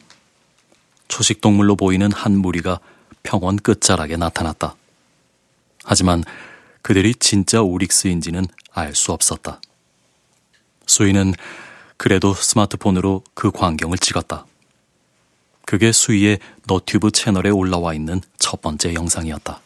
초식동물로 1.08 1.76
보이는 1.76 2.10
한 2.12 2.36
무리가 2.36 2.80
평원 3.22 3.56
끝자락에 3.56 4.16
나타났다. 4.16 4.76
하지만 5.85 6.22
그들이 6.82 7.14
진짜 7.14 7.62
오릭스인지는 7.62 8.47
알 8.72 8.95
수 8.95 9.12
없었다. 9.12 9.61
수이는 10.87 11.32
그래도 11.97 12.35
스마트폰으로 12.35 13.22
그 13.35 13.51
광경을 13.51 13.99
찍었다. 13.99 14.47
그게 15.66 15.93
수이의 15.93 16.41
너튜브 16.66 17.11
채널에 17.11 17.51
올라와 17.51 17.95
있는 17.95 18.20
첫 18.39 18.61
번째 18.61 18.95
영상이었다. 18.95 19.61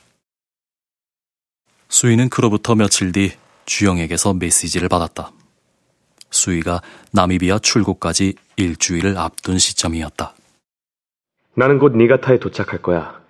수이는 1.88 2.28
그로부터 2.28 2.74
며칠 2.74 3.12
뒤 3.12 3.32
주영에게서 3.66 4.34
메시지를 4.34 4.88
받았다. 4.88 5.32
수이가 6.30 6.82
나미비아 7.12 7.58
출국까지 7.58 8.34
일주일을 8.56 9.16
앞둔 9.16 9.58
시점이었다. 9.58 10.34
나는 11.54 11.78
곧 11.78 11.96
니가타에 11.96 12.38
도착할 12.38 12.80
거야. 12.82 13.20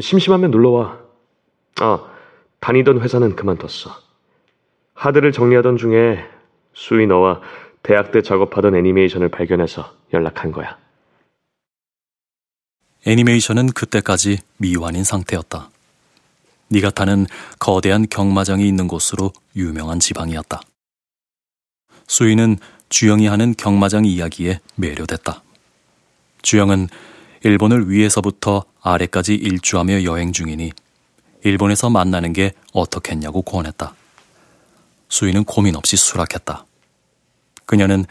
심심하면 0.00 0.50
놀러와. 0.50 0.98
아, 1.80 2.13
다니던 2.64 3.02
회사는 3.02 3.36
그만뒀어. 3.36 3.94
하드를 4.94 5.32
정리하던 5.32 5.76
중에 5.76 6.24
수이 6.72 7.06
너와 7.06 7.42
대학 7.82 8.10
때 8.10 8.22
작업하던 8.22 8.74
애니메이션을 8.74 9.28
발견해서 9.28 9.94
연락한 10.14 10.50
거야. 10.50 10.78
애니메이션은 13.06 13.66
그때까지 13.72 14.38
미완인 14.56 15.04
상태였다. 15.04 15.68
니가타는 16.72 17.26
거대한 17.58 18.06
경마장이 18.08 18.66
있는 18.66 18.88
곳으로 18.88 19.30
유명한 19.54 20.00
지방이었다. 20.00 20.62
수이는 22.06 22.56
주영이 22.88 23.26
하는 23.26 23.52
경마장 23.58 24.06
이야기에 24.06 24.60
매료됐다. 24.76 25.42
주영은 26.40 26.88
일본을 27.42 27.90
위에서부터 27.90 28.64
아래까지 28.80 29.34
일주하며 29.34 30.04
여행 30.04 30.32
중이니 30.32 30.72
일본에서 31.44 31.90
만나는 31.90 32.32
게 32.32 32.52
어떻겠냐고 32.72 33.42
권했다. 33.42 33.94
수인은 35.08 35.44
고민 35.44 35.76
없이 35.76 35.96
수락했다. 35.96 36.64
그녀는 37.66 38.04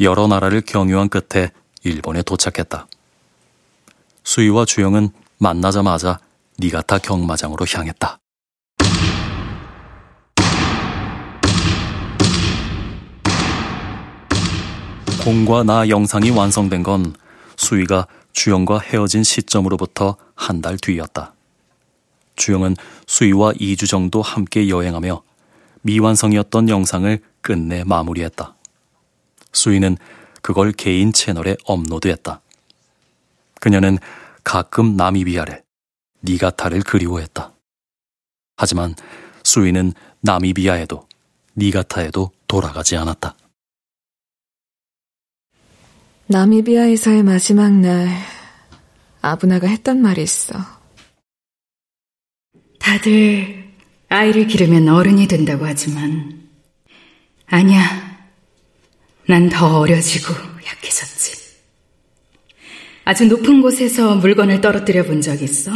여러 0.00 0.26
나라를 0.26 0.62
경유한 0.62 1.08
끝에 1.08 1.50
일본에 1.84 2.22
도착했다. 2.22 2.86
수희와 4.24 4.64
주영은 4.64 5.10
만나자마자 5.38 6.18
니가타 6.58 6.98
경마장으로 6.98 7.66
향했다. 7.72 8.18
공과 15.22 15.62
나 15.62 15.88
영상이 15.88 16.30
완성된 16.30 16.82
건 16.82 17.14
수희가 17.56 18.06
주영과 18.32 18.78
헤어진 18.78 19.22
시점으로부터 19.22 20.16
한 20.34 20.62
달 20.62 20.76
뒤였다. 20.78 21.34
주영은 22.38 22.76
수희와 23.06 23.52
2주 23.52 23.86
정도 23.88 24.22
함께 24.22 24.68
여행하며 24.70 25.22
미완성이었던 25.82 26.68
영상을 26.70 27.20
끝내 27.42 27.84
마무리했다. 27.84 28.56
수희는 29.52 29.96
그걸 30.40 30.72
개인 30.72 31.12
채널에 31.12 31.56
업로드했다. 31.64 32.40
그녀는 33.60 33.98
가끔 34.44 34.96
나미비아를, 34.96 35.62
니가타를 36.24 36.80
그리워했다. 36.80 37.52
하지만 38.56 38.94
수희는 39.42 39.92
나미비아에도 40.20 41.06
니가타에도 41.56 42.30
돌아가지 42.46 42.96
않았다. 42.96 43.36
나미비아에서의 46.26 47.22
마지막 47.22 47.72
날, 47.72 48.08
아브나가 49.22 49.66
했던 49.66 50.00
말이 50.02 50.22
있어. 50.22 50.77
다들 52.78 53.64
아이를 54.08 54.46
기르면 54.46 54.88
어른이 54.88 55.26
된다고 55.28 55.66
하지만, 55.66 56.48
아니야. 57.46 58.08
난 59.26 59.48
더 59.50 59.80
어려지고 59.80 60.32
약해졌지. 60.66 61.36
아주 63.04 63.26
높은 63.26 63.60
곳에서 63.60 64.16
물건을 64.16 64.60
떨어뜨려 64.62 65.04
본 65.04 65.20
적 65.20 65.42
있어? 65.42 65.70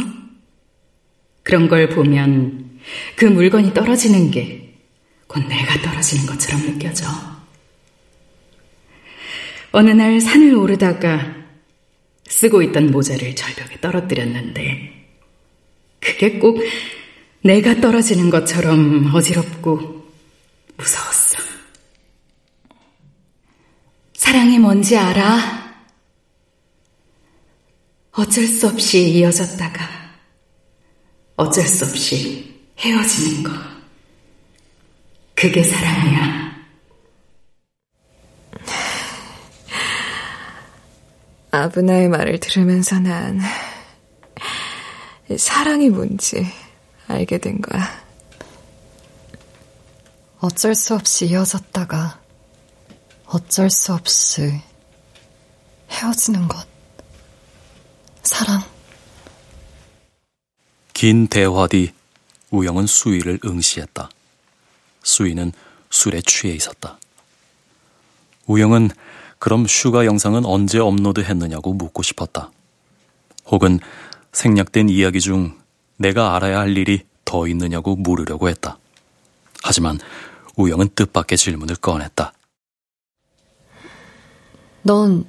그런 1.43 1.67
걸 1.67 1.89
보면 1.89 2.79
그 3.15 3.25
물건이 3.25 3.73
떨어지는 3.73 4.31
게 4.31 4.63
곧 5.27 5.47
내가 5.47 5.81
떨어지는 5.81 6.27
것처럼 6.27 6.61
느껴져. 6.61 7.07
어느 9.71 9.89
날 9.89 10.21
산을 10.21 10.53
오르다가 10.53 11.35
쓰고 12.27 12.61
있던 12.61 12.91
모자를 12.91 13.35
절벽에 13.35 13.81
떨어뜨렸는데 13.81 14.92
그게 16.03 16.37
꼭 16.37 16.59
내가 17.41 17.79
떨어지는 17.79 18.29
것처럼 18.29 19.13
어지럽고 19.13 20.11
무서웠어. 20.77 21.37
사랑이 24.13 24.59
뭔지 24.59 24.97
알아? 24.97 25.63
어쩔 28.11 28.45
수 28.45 28.67
없이 28.67 29.09
이어졌다가 29.09 29.89
어쩔 31.35 31.65
수 31.65 31.85
없이 31.85 32.53
헤어지는 32.79 33.43
거. 33.43 33.51
그게 35.35 35.63
사랑이야. 35.63 36.53
아브나의 41.51 42.09
말을 42.09 42.39
들으면서 42.39 42.99
난 42.99 43.39
사랑이 45.37 45.89
뭔지 45.89 46.45
알게 47.07 47.37
된 47.37 47.61
거야. 47.61 48.03
어쩔 50.39 50.75
수 50.75 50.93
없이 50.93 51.27
이어졌다가 51.27 52.19
어쩔 53.27 53.69
수 53.69 53.93
없이 53.93 54.61
헤어지는 55.89 56.47
것. 56.47 56.67
사랑. 58.23 58.61
긴 60.93 61.27
대화 61.27 61.67
뒤 61.67 61.91
우영은 62.51 62.87
수위를 62.87 63.39
응시했다. 63.45 64.09
수위는 65.03 65.51
술에 65.89 66.21
취해 66.21 66.53
있었다. 66.53 66.97
우영은 68.45 68.89
그럼 69.39 69.65
슈가 69.67 70.05
영상은 70.05 70.45
언제 70.45 70.79
업로드했느냐고 70.79 71.73
묻고 71.73 72.03
싶었다. 72.03 72.51
혹은 73.45 73.79
생략된 74.33 74.89
이야기 74.89 75.21
중 75.21 75.57
내가 75.97 76.35
알아야 76.35 76.59
할 76.59 76.77
일이 76.77 77.05
더 77.23 77.47
있느냐고 77.47 77.95
물으려고 77.95 78.49
했다. 78.49 78.77
하지만 79.63 79.97
우영은 80.57 80.89
뜻밖의 80.95 81.37
질문을 81.37 81.77
꺼냈다. 81.77 82.33
넌 84.83 85.25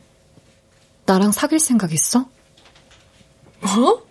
나랑 1.06 1.32
사귈 1.32 1.60
생각 1.60 1.92
있어? 1.92 2.28
뭐? 3.60 4.06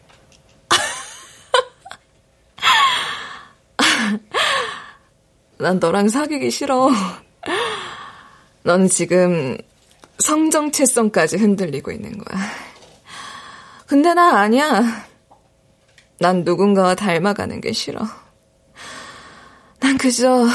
난 5.58 5.80
너랑 5.80 6.10
사귀기 6.10 6.52
싫어. 6.52 6.90
넌 8.64 8.88
지금 8.88 9.58
성정체성까지 10.20 11.38
흔들리고 11.38 11.92
있는 11.92 12.16
거야. 12.18 12.40
근데 13.86 14.14
나 14.14 14.40
아니야. 14.40 15.06
난 16.20 16.44
누군가와 16.44 16.96
닮아가는 16.96 17.62
게 17.62 17.74
싫어. 17.74 18.08
난 19.80 19.98
그저 19.98 20.48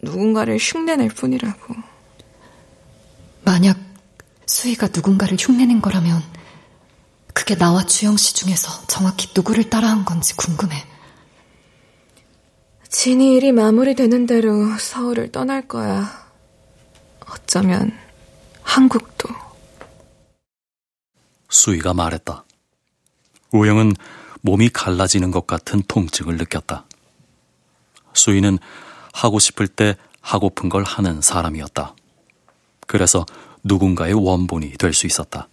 누군가를 0.00 0.58
흉내낼 0.58 1.08
뿐이라고. 1.08 1.74
만약 3.44 3.78
수희가 4.46 4.88
누군가를 4.94 5.36
흉내낸 5.40 5.80
거라면 5.80 6.22
그게 7.34 7.56
나와 7.56 7.84
주영 7.84 8.16
씨 8.16 8.34
중에서 8.34 8.86
정확히 8.86 9.28
누구를 9.34 9.70
따라한 9.70 10.04
건지 10.04 10.34
궁금해. 10.36 10.84
진이 12.88 13.34
일이 13.34 13.52
마무리되는 13.52 14.26
대로 14.26 14.76
서울을 14.78 15.30
떠날 15.32 15.66
거야. 15.66 16.28
어쩌면 17.28 17.92
한국도. 18.62 19.47
수희가 21.48 21.94
말했다. 21.94 22.44
우영은 23.52 23.94
몸이 24.42 24.68
갈라지는 24.70 25.30
것 25.30 25.46
같은 25.46 25.82
통증을 25.88 26.36
느꼈다. 26.36 26.86
수희는 28.14 28.58
하고 29.12 29.38
싶을 29.38 29.68
때 29.68 29.96
하고픈 30.20 30.68
걸 30.68 30.84
하는 30.84 31.20
사람이었다. 31.20 31.94
그래서 32.86 33.24
누군가의 33.64 34.14
원본이 34.14 34.72
될 34.72 34.92
수 34.92 35.06
있었다. 35.06 35.48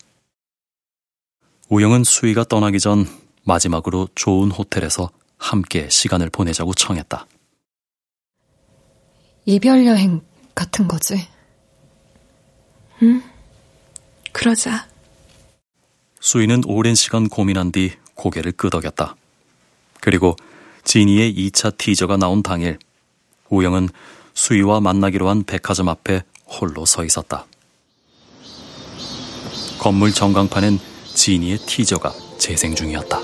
우영은 1.69 2.03
수희가 2.03 2.43
떠나기 2.43 2.79
전 2.79 3.05
마지막으로 3.43 4.07
좋은 4.15 4.51
호텔에서 4.51 5.09
함께 5.37 5.89
시간을 5.89 6.29
보내자고 6.29 6.73
청했다. 6.73 7.25
이별 9.45 9.85
여행 9.85 10.21
같은 10.53 10.87
거지? 10.87 11.27
응, 13.03 13.21
그러자. 14.31 14.87
수희는 16.25 16.63
오랜 16.65 16.95
시간 16.95 17.29
고민한 17.29 17.71
뒤 17.71 17.91
고개를 18.15 18.53
끄덕였다. 18.53 19.15
그리고 20.01 20.35
지니의 20.83 21.35
2차 21.35 21.77
티저가 21.77 22.17
나온 22.17 22.41
당일, 22.41 22.79
우영은 23.49 23.89
수희와 24.33 24.79
만나기로 24.79 25.29
한 25.29 25.43
백화점 25.43 25.87
앞에 25.87 26.23
홀로 26.47 26.83
서 26.87 27.05
있었다. 27.05 27.45
건물 29.77 30.11
전광판엔 30.11 30.79
지니의 31.13 31.59
티저가 31.59 32.11
재생 32.39 32.73
중이었다. 32.73 33.19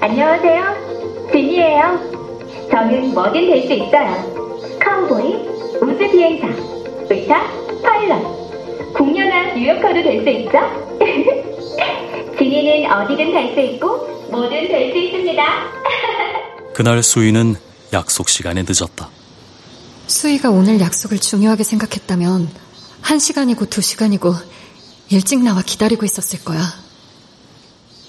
안녕하세요. 0.00 1.28
진이에요. 1.30 2.68
저는 2.70 3.12
뭐든 3.12 3.50
될 3.50 3.66
수 3.66 3.72
있어요. 3.74 4.78
카우보이, 4.80 5.34
우주 5.82 6.10
비행사, 6.10 6.48
의사, 7.10 7.42
파일럿, 7.82 8.45
공연한 8.96 9.54
뉴요커도 9.58 10.02
될 10.02 10.22
수 10.22 10.28
있죠? 10.30 10.58
진이는 12.38 12.90
어디든 12.90 13.32
갈 13.32 13.54
수 13.54 13.60
있고 13.60 14.06
뭐든 14.30 14.68
될 14.68 14.92
수 14.92 14.98
있습니다. 14.98 15.42
그날 16.74 17.02
수희는 17.02 17.56
약속 17.92 18.28
시간에 18.28 18.62
늦었다. 18.66 19.08
수희가 20.06 20.50
오늘 20.50 20.80
약속을 20.80 21.18
중요하게 21.18 21.64
생각했다면 21.64 22.48
한 23.00 23.18
시간이고 23.18 23.66
두 23.66 23.80
시간이고 23.80 24.34
일찍 25.10 25.42
나와 25.42 25.62
기다리고 25.62 26.04
있었을 26.04 26.44
거야. 26.44 26.60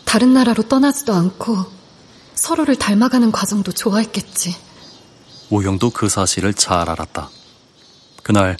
다른 0.05 0.33
나라로 0.33 0.63
떠나지도 0.63 1.13
않고 1.13 1.57
서로를 2.33 2.75
닮아가는 2.75 3.31
과정도 3.31 3.71
좋아했겠지. 3.71 4.55
우영도 5.49 5.89
그 5.91 6.09
사실을 6.09 6.53
잘 6.53 6.89
알았다. 6.89 7.29
그날 8.23 8.57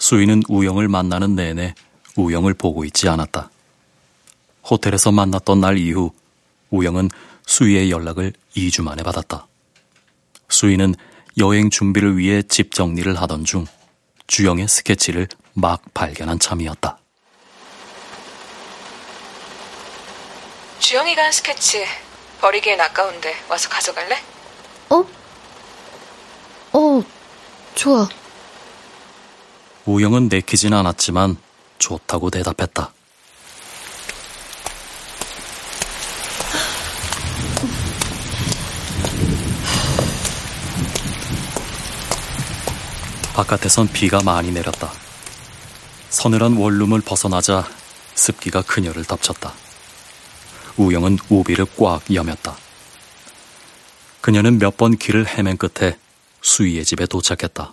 수희는 0.00 0.42
우영을 0.48 0.88
만나는 0.88 1.36
내내 1.36 1.74
우영을 2.16 2.54
보고 2.54 2.84
있지 2.84 3.08
않았다. 3.08 3.50
호텔에서 4.68 5.12
만났던 5.12 5.60
날 5.60 5.78
이후 5.78 6.10
우영은 6.70 7.10
수희의 7.46 7.90
연락을 7.90 8.32
2주 8.56 8.82
만에 8.82 9.02
받았다. 9.02 9.46
수희는 10.48 10.94
여행 11.38 11.70
준비를 11.70 12.16
위해 12.16 12.42
집 12.42 12.72
정리를 12.72 13.20
하던 13.20 13.44
중 13.44 13.66
주영의 14.26 14.68
스케치를 14.68 15.28
막 15.52 15.82
발견한 15.94 16.38
참이었다. 16.38 16.98
주영이가 20.78 21.24
한 21.24 21.32
스케치 21.32 21.84
버리기엔 22.40 22.80
아까운데 22.80 23.34
와서 23.48 23.68
가져갈래? 23.68 24.16
어? 24.88 25.04
어, 26.72 27.02
좋아. 27.74 28.08
우영은 29.86 30.28
내키진 30.28 30.72
않았지만 30.74 31.36
좋다고 31.78 32.30
대답했다. 32.30 32.92
바깥에선 43.34 43.88
비가 43.88 44.20
많이 44.22 44.50
내렸다. 44.52 44.92
서늘한 46.10 46.56
원룸을 46.56 47.00
벗어나자 47.00 47.66
습기가 48.14 48.62
그녀를 48.62 49.04
덮쳤다. 49.04 49.52
우영은 50.76 51.18
우비를 51.28 51.66
꽉 51.78 52.02
여몄다. 52.12 52.56
그녀는 54.20 54.58
몇 54.58 54.76
번 54.76 54.96
길을 54.96 55.26
헤맨 55.26 55.56
끝에 55.56 55.96
수희의 56.42 56.84
집에 56.84 57.06
도착했다. 57.06 57.72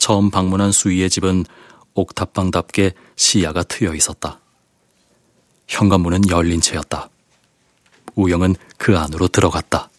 처음 0.00 0.30
방문한 0.30 0.72
수희의 0.72 1.10
집은 1.10 1.44
옥탑방답게 1.92 2.94
시야가 3.16 3.64
트여 3.64 3.94
있었다. 3.94 4.40
현관문은 5.68 6.30
열린 6.30 6.60
채였다. 6.62 7.10
우영은 8.16 8.56
그 8.78 8.98
안으로 8.98 9.28
들어갔다. 9.28 9.90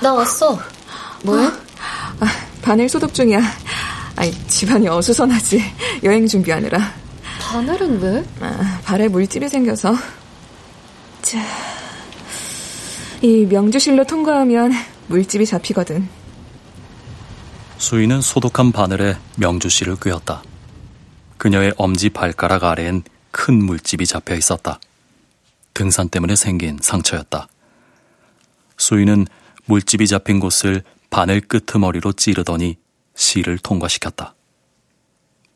나 0.00 0.14
왔어. 0.14 0.56
뭐해? 1.24 1.48
아, 2.20 2.26
바늘 2.62 2.88
소독 2.88 3.12
중이야. 3.12 3.40
아이, 4.14 4.32
집안이 4.46 4.86
어수선하지. 4.86 5.60
여행 6.04 6.28
준비하느라. 6.28 6.78
바늘은 7.40 8.00
왜? 8.00 8.24
아, 8.40 8.80
발에 8.84 9.08
물집이 9.08 9.48
생겨서. 9.48 9.92
자, 11.22 11.38
이 13.26 13.44
명주실로 13.44 14.04
통과하면 14.04 14.70
물집이 15.08 15.46
잡히거든. 15.46 16.08
수인은 17.76 18.20
소독한 18.20 18.70
바늘에 18.70 19.16
명주씨를 19.34 19.96
꿰었다. 19.96 20.44
그녀의 21.36 21.74
엄지 21.76 22.08
발가락 22.08 22.62
아래엔 22.62 23.02
큰 23.32 23.54
물집이 23.64 24.06
잡혀 24.06 24.36
있었다. 24.36 24.78
등산 25.74 26.08
때문에 26.08 26.36
생긴 26.36 26.78
상처였다. 26.80 27.48
수인은 28.76 29.26
물집이 29.64 30.06
잡힌 30.06 30.38
곳을 30.38 30.84
바늘 31.10 31.40
끄트머리로 31.40 32.12
찌르더니 32.12 32.76
실을 33.16 33.58
통과시켰다. 33.58 34.36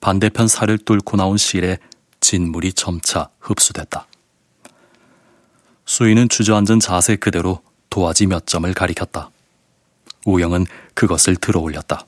반대편 0.00 0.48
살을 0.48 0.78
뚫고 0.78 1.16
나온 1.16 1.36
실에 1.36 1.78
진물이 2.18 2.72
점차 2.72 3.28
흡수됐다. 3.38 4.08
수인은 5.90 6.28
주저앉은 6.28 6.78
자세 6.78 7.16
그대로 7.16 7.62
도화지 7.90 8.26
몇 8.26 8.46
점을 8.46 8.72
가리켰다. 8.72 9.28
우영은 10.24 10.66
그것을 10.94 11.34
들어 11.34 11.58
올렸다. 11.58 12.06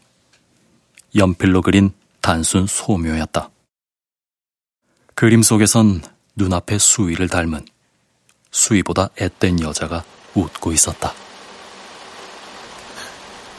연필로 1.17 1.63
그린 1.63 1.91
단순 2.21 2.69
소묘였다. 2.69 3.51
그림 5.17 5.43
속에선 5.43 6.01
눈앞에 6.37 6.79
수위를 6.79 7.29
닮은 7.29 7.67
수위보다 8.53 9.09
앳된 9.19 9.61
여자가 9.63 10.05
웃고 10.37 10.73
있었다. 10.73 11.13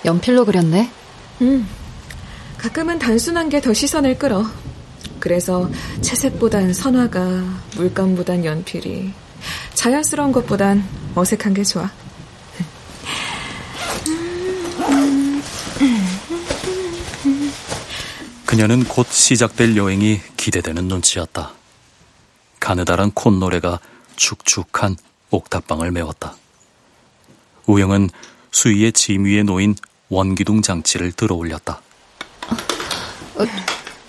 연필로 0.05 0.45
그렸네? 0.45 0.89
음, 1.41 1.67
가끔은 2.57 2.97
단순한 2.97 3.49
게 3.49 3.59
더 3.59 3.73
시선을 3.73 4.17
끌어. 4.17 4.45
그래서 5.19 5.69
채색보단 5.99 6.71
선화가, 6.71 7.19
물감보단 7.75 8.45
연필이, 8.45 9.13
자연스러운 9.73 10.31
것보단 10.31 10.87
어색한 11.15 11.53
게 11.53 11.63
좋아. 11.63 11.89
그녀는 18.45 18.83
곧 18.83 19.07
시작될 19.09 19.75
여행이 19.75 20.21
기대되는 20.37 20.87
눈치였다. 20.87 21.53
가느다란 22.59 23.11
콧노래가 23.11 23.79
축축한 24.15 24.95
옥탑방을 25.31 25.91
메웠다. 25.91 26.35
우영은 27.65 28.09
수위의 28.51 28.93
짐 28.93 29.25
위에 29.25 29.43
놓인 29.43 29.75
원기둥 30.09 30.61
장치를 30.61 31.13
들어 31.13 31.35
올렸다. 31.35 31.81
어, 33.35 33.45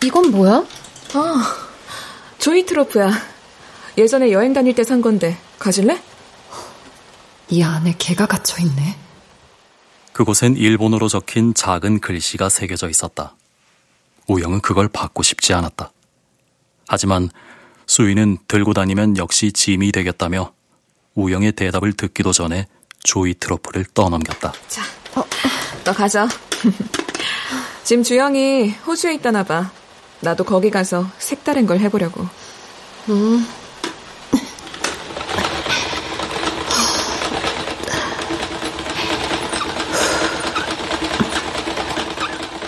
이건 0.05 0.31
뭐야? 0.31 0.65
아, 1.15 1.57
조이 2.39 2.67
트로프야. 2.67 3.34
예전에 3.97 4.33
여행 4.33 4.53
다닐 4.53 4.75
때 4.75 4.85
산 4.85 5.01
건데 5.01 5.37
가질래? 5.59 6.01
이 7.51 7.63
안에 7.63 7.95
개가 7.99 8.27
갇혀 8.27 8.63
있네. 8.63 8.97
그곳엔 10.13 10.57
일본어로 10.57 11.09
적힌 11.09 11.55
작은 11.55 12.01
글씨가 12.01 12.49
새겨져 12.49 12.89
있었다. 12.89 13.35
우영은 14.27 14.61
그걸 14.61 14.89
받고 14.89 15.23
싶지 15.23 15.53
않았다. 15.55 15.93
하지만 16.89 17.29
수위는 17.87 18.39
들고 18.49 18.73
다니면 18.75 19.17
역시 19.19 19.53
짐이 19.53 19.93
되겠다며 19.93 20.53
우영의 21.15 21.53
대답을 21.53 21.93
듣기도 21.93 22.33
전에 22.33 22.67
조이 23.03 23.35
트로프를 23.35 23.85
떠넘겼다. 23.93 24.53
자, 24.69 24.83
어, 25.15 25.25
너 25.85 25.93
가져. 25.93 26.27
짐 27.85 28.03
주영이 28.03 28.71
호주에 28.87 29.15
있다나 29.15 29.43
봐. 29.45 29.71
나도 30.21 30.45
거기 30.45 30.71
가서 30.71 31.07
색다른 31.19 31.67
걸 31.67 31.81
해보려고. 31.81 32.27
음. 33.11 33.47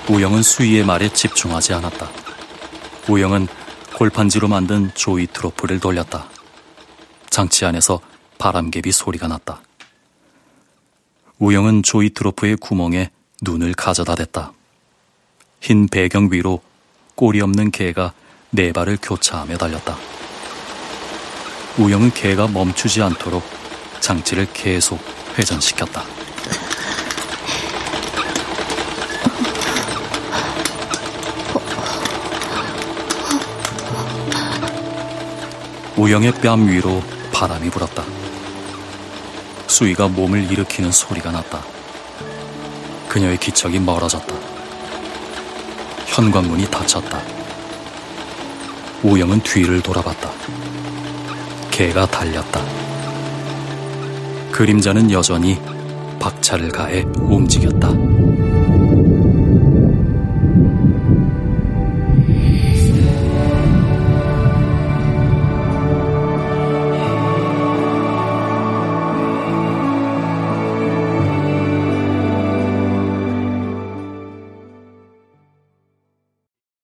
우영은 0.09 0.43
수희의 0.43 0.85
말에 0.85 1.09
집중하지 1.09 1.75
않았다. 1.75 2.09
우영은 3.09 3.49
골판지로 3.97 4.47
만든 4.47 4.93
조이 4.95 5.27
트로프를 5.27 5.81
돌렸다. 5.81 6.29
장치 7.29 7.65
안에서 7.65 8.01
바람개비 8.39 8.93
소리가 8.93 9.27
났다. 9.27 9.61
우영은 11.39 11.83
조이 11.83 12.11
트로프의 12.11 12.57
구멍에 12.57 13.11
눈을 13.43 13.75
가져다 13.75 14.15
댔다. 14.15 14.53
흰 15.61 15.89
배경 15.89 16.29
위로 16.31 16.63
꼬리 17.17 17.41
없는 17.41 17.73
개가 17.73 18.13
네 18.51 18.73
발을 18.73 18.99
교차하며 19.03 19.57
달렸다. 19.57 19.97
우영은 21.79 22.13
개가 22.13 22.47
멈추지 22.47 23.03
않도록 23.03 23.43
장치를 24.01 24.47
계속 24.53 25.01
회전시켰다. 25.37 26.05
우영의 35.97 36.33
뺨 36.43 36.69
위로 36.69 37.03
바람이 37.33 37.71
불었다. 37.71 38.05
수위가 39.67 40.09
몸을 40.09 40.51
일으키는 40.51 40.93
소리가 40.93 41.31
났다. 41.31 41.63
그녀의 43.09 43.39
기척이 43.39 43.79
멀어졌다. 43.81 44.35
현관문이 46.07 46.71
닫혔다. 46.71 47.21
우영은 49.03 49.41
뒤를 49.41 49.81
돌아봤다. 49.81 50.31
개가 51.71 52.07
달렸다. 52.07 52.63
그림자는 54.53 55.11
여전히 55.11 55.59
박차를 56.19 56.71
가해 56.73 57.05
움직였다. 57.17 58.26